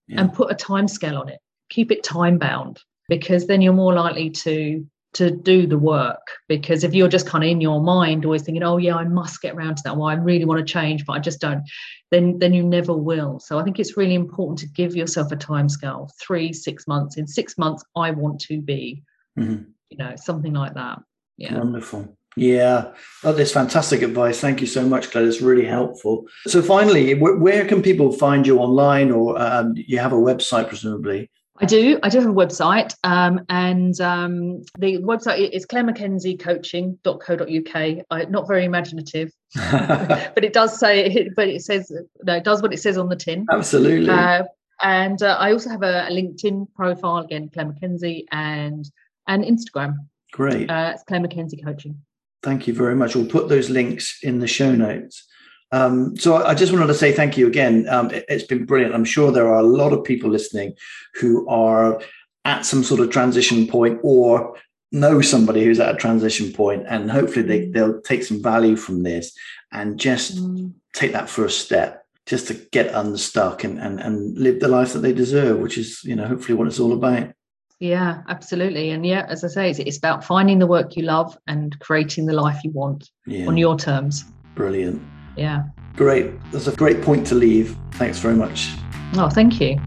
yeah. 0.08 0.20
and 0.20 0.32
put 0.32 0.50
a 0.50 0.54
time 0.54 0.88
scale 0.88 1.18
on 1.18 1.28
it. 1.28 1.40
Keep 1.70 1.92
it 1.92 2.02
time 2.02 2.38
bound 2.38 2.80
because 3.08 3.46
then 3.46 3.60
you're 3.60 3.72
more 3.72 3.94
likely 3.94 4.30
to 4.30 4.86
to 5.12 5.30
do 5.30 5.66
the 5.66 5.78
work. 5.78 6.20
Because 6.48 6.84
if 6.84 6.94
you're 6.94 7.08
just 7.08 7.26
kind 7.26 7.42
of 7.42 7.50
in 7.50 7.60
your 7.60 7.82
mind 7.82 8.24
always 8.24 8.42
thinking 8.42 8.62
oh 8.62 8.76
yeah 8.76 8.96
i 8.96 9.04
must 9.04 9.42
get 9.42 9.54
around 9.54 9.76
to 9.76 9.82
that. 9.84 9.96
Well 9.96 10.08
i 10.08 10.14
really 10.14 10.44
want 10.44 10.64
to 10.64 10.72
change 10.72 11.04
but 11.04 11.14
i 11.14 11.18
just 11.18 11.40
don't 11.40 11.62
then 12.10 12.38
then 12.38 12.54
you 12.54 12.62
never 12.62 12.94
will. 12.96 13.40
So 13.40 13.58
i 13.58 13.64
think 13.64 13.78
it's 13.78 13.96
really 13.96 14.14
important 14.14 14.58
to 14.60 14.68
give 14.68 14.96
yourself 14.96 15.32
a 15.32 15.36
time 15.36 15.68
scale 15.68 16.10
three 16.20 16.52
six 16.52 16.86
months. 16.86 17.16
In 17.16 17.26
six 17.26 17.58
months 17.58 17.84
i 17.96 18.10
want 18.10 18.40
to 18.42 18.60
be 18.60 19.02
mm-hmm. 19.38 19.64
you 19.90 19.98
know 19.98 20.14
something 20.16 20.52
like 20.52 20.74
that. 20.74 21.00
Yeah. 21.36 21.58
Wonderful 21.58 22.16
yeah, 22.40 22.92
oh, 23.22 23.34
that's 23.34 23.52
fantastic 23.52 24.00
advice. 24.00 24.40
Thank 24.40 24.62
you 24.62 24.66
so 24.66 24.86
much, 24.86 25.10
Claire. 25.10 25.26
It's 25.26 25.42
really 25.42 25.66
helpful. 25.66 26.24
So, 26.46 26.62
finally, 26.62 27.12
where, 27.12 27.36
where 27.36 27.66
can 27.66 27.82
people 27.82 28.12
find 28.12 28.46
you 28.46 28.60
online, 28.60 29.10
or 29.10 29.38
um, 29.38 29.74
you 29.76 29.98
have 29.98 30.14
a 30.14 30.16
website, 30.16 30.68
presumably? 30.68 31.30
I 31.58 31.66
do. 31.66 31.98
I 32.02 32.08
do 32.08 32.18
have 32.20 32.30
a 32.30 32.32
website, 32.32 32.94
um, 33.04 33.44
and 33.50 34.00
um, 34.00 34.62
the 34.78 34.96
website 35.02 35.50
is 35.50 35.66
clairemckenzie.coaching.co.uk. 35.66 38.04
I, 38.10 38.24
not 38.24 38.48
very 38.48 38.64
imaginative, 38.64 39.30
but 39.54 40.42
it 40.42 40.54
does 40.54 40.80
say. 40.80 41.28
But 41.36 41.48
it 41.48 41.60
says 41.60 41.92
no. 42.22 42.36
It 42.36 42.44
does 42.44 42.62
what 42.62 42.72
it 42.72 42.78
says 42.78 42.96
on 42.96 43.10
the 43.10 43.16
tin. 43.16 43.44
Absolutely. 43.50 44.08
Uh, 44.08 44.44
and 44.82 45.22
uh, 45.22 45.36
I 45.38 45.52
also 45.52 45.68
have 45.68 45.82
a, 45.82 46.08
a, 46.08 46.10
LinkedIn 46.10 46.72
profile 46.74 47.18
again, 47.18 47.50
Claire 47.52 47.66
McKenzie, 47.66 48.24
and 48.32 48.90
and 49.28 49.44
Instagram. 49.44 49.96
Great. 50.32 50.70
Uh, 50.70 50.92
it's 50.94 51.02
Claire 51.02 51.20
McKenzie 51.20 51.62
Coaching. 51.62 52.00
Thank 52.42 52.66
you 52.66 52.74
very 52.74 52.94
much. 52.94 53.14
We'll 53.14 53.26
put 53.26 53.48
those 53.48 53.70
links 53.70 54.18
in 54.22 54.38
the 54.38 54.46
show 54.46 54.74
notes. 54.74 55.26
Um, 55.72 56.16
so 56.16 56.36
I 56.44 56.54
just 56.54 56.72
wanted 56.72 56.88
to 56.88 56.94
say 56.94 57.12
thank 57.12 57.36
you 57.36 57.46
again. 57.46 57.88
Um, 57.88 58.10
it, 58.10 58.24
has 58.28 58.42
been 58.42 58.64
brilliant. 58.64 58.94
I'm 58.94 59.04
sure 59.04 59.30
there 59.30 59.48
are 59.48 59.60
a 59.60 59.66
lot 59.66 59.92
of 59.92 60.04
people 60.04 60.30
listening 60.30 60.74
who 61.14 61.48
are 61.48 62.00
at 62.44 62.64
some 62.64 62.82
sort 62.82 63.00
of 63.00 63.10
transition 63.10 63.66
point 63.66 64.00
or 64.02 64.56
know 64.92 65.20
somebody 65.20 65.64
who's 65.64 65.78
at 65.78 65.94
a 65.94 65.98
transition 65.98 66.52
point, 66.52 66.84
and 66.88 67.10
hopefully 67.10 67.44
they, 67.44 67.60
mm. 67.60 67.72
they'll 67.72 68.00
take 68.00 68.24
some 68.24 68.42
value 68.42 68.74
from 68.74 69.02
this 69.02 69.32
and 69.70 70.00
just 70.00 70.36
mm. 70.36 70.72
take 70.92 71.12
that 71.12 71.30
first 71.30 71.60
step 71.60 72.04
just 72.26 72.48
to 72.48 72.54
get 72.54 72.94
unstuck 72.94 73.64
and, 73.64 73.78
and, 73.78 74.00
and 74.00 74.36
live 74.38 74.60
the 74.60 74.68
life 74.68 74.92
that 74.92 75.00
they 75.00 75.12
deserve, 75.12 75.58
which 75.58 75.78
is, 75.78 76.02
you 76.04 76.16
know, 76.16 76.26
hopefully 76.26 76.56
what 76.56 76.66
it's 76.66 76.80
all 76.80 76.92
about. 76.92 77.32
Yeah, 77.80 78.22
absolutely. 78.28 78.90
And 78.90 79.06
yeah, 79.06 79.24
as 79.28 79.42
I 79.42 79.48
say, 79.48 79.70
it's, 79.70 79.78
it's 79.78 79.96
about 79.96 80.22
finding 80.22 80.58
the 80.58 80.66
work 80.66 80.96
you 80.96 81.02
love 81.02 81.36
and 81.46 81.78
creating 81.80 82.26
the 82.26 82.34
life 82.34 82.62
you 82.62 82.70
want 82.72 83.10
yeah. 83.26 83.46
on 83.46 83.56
your 83.56 83.76
terms. 83.78 84.26
Brilliant. 84.54 85.02
Yeah. 85.36 85.62
Great. 85.96 86.30
That's 86.52 86.66
a 86.66 86.76
great 86.76 87.00
point 87.02 87.26
to 87.28 87.34
leave. 87.34 87.76
Thanks 87.92 88.18
very 88.18 88.34
much. 88.34 88.68
Oh, 89.14 89.30
thank 89.30 89.60
you. 89.60 89.80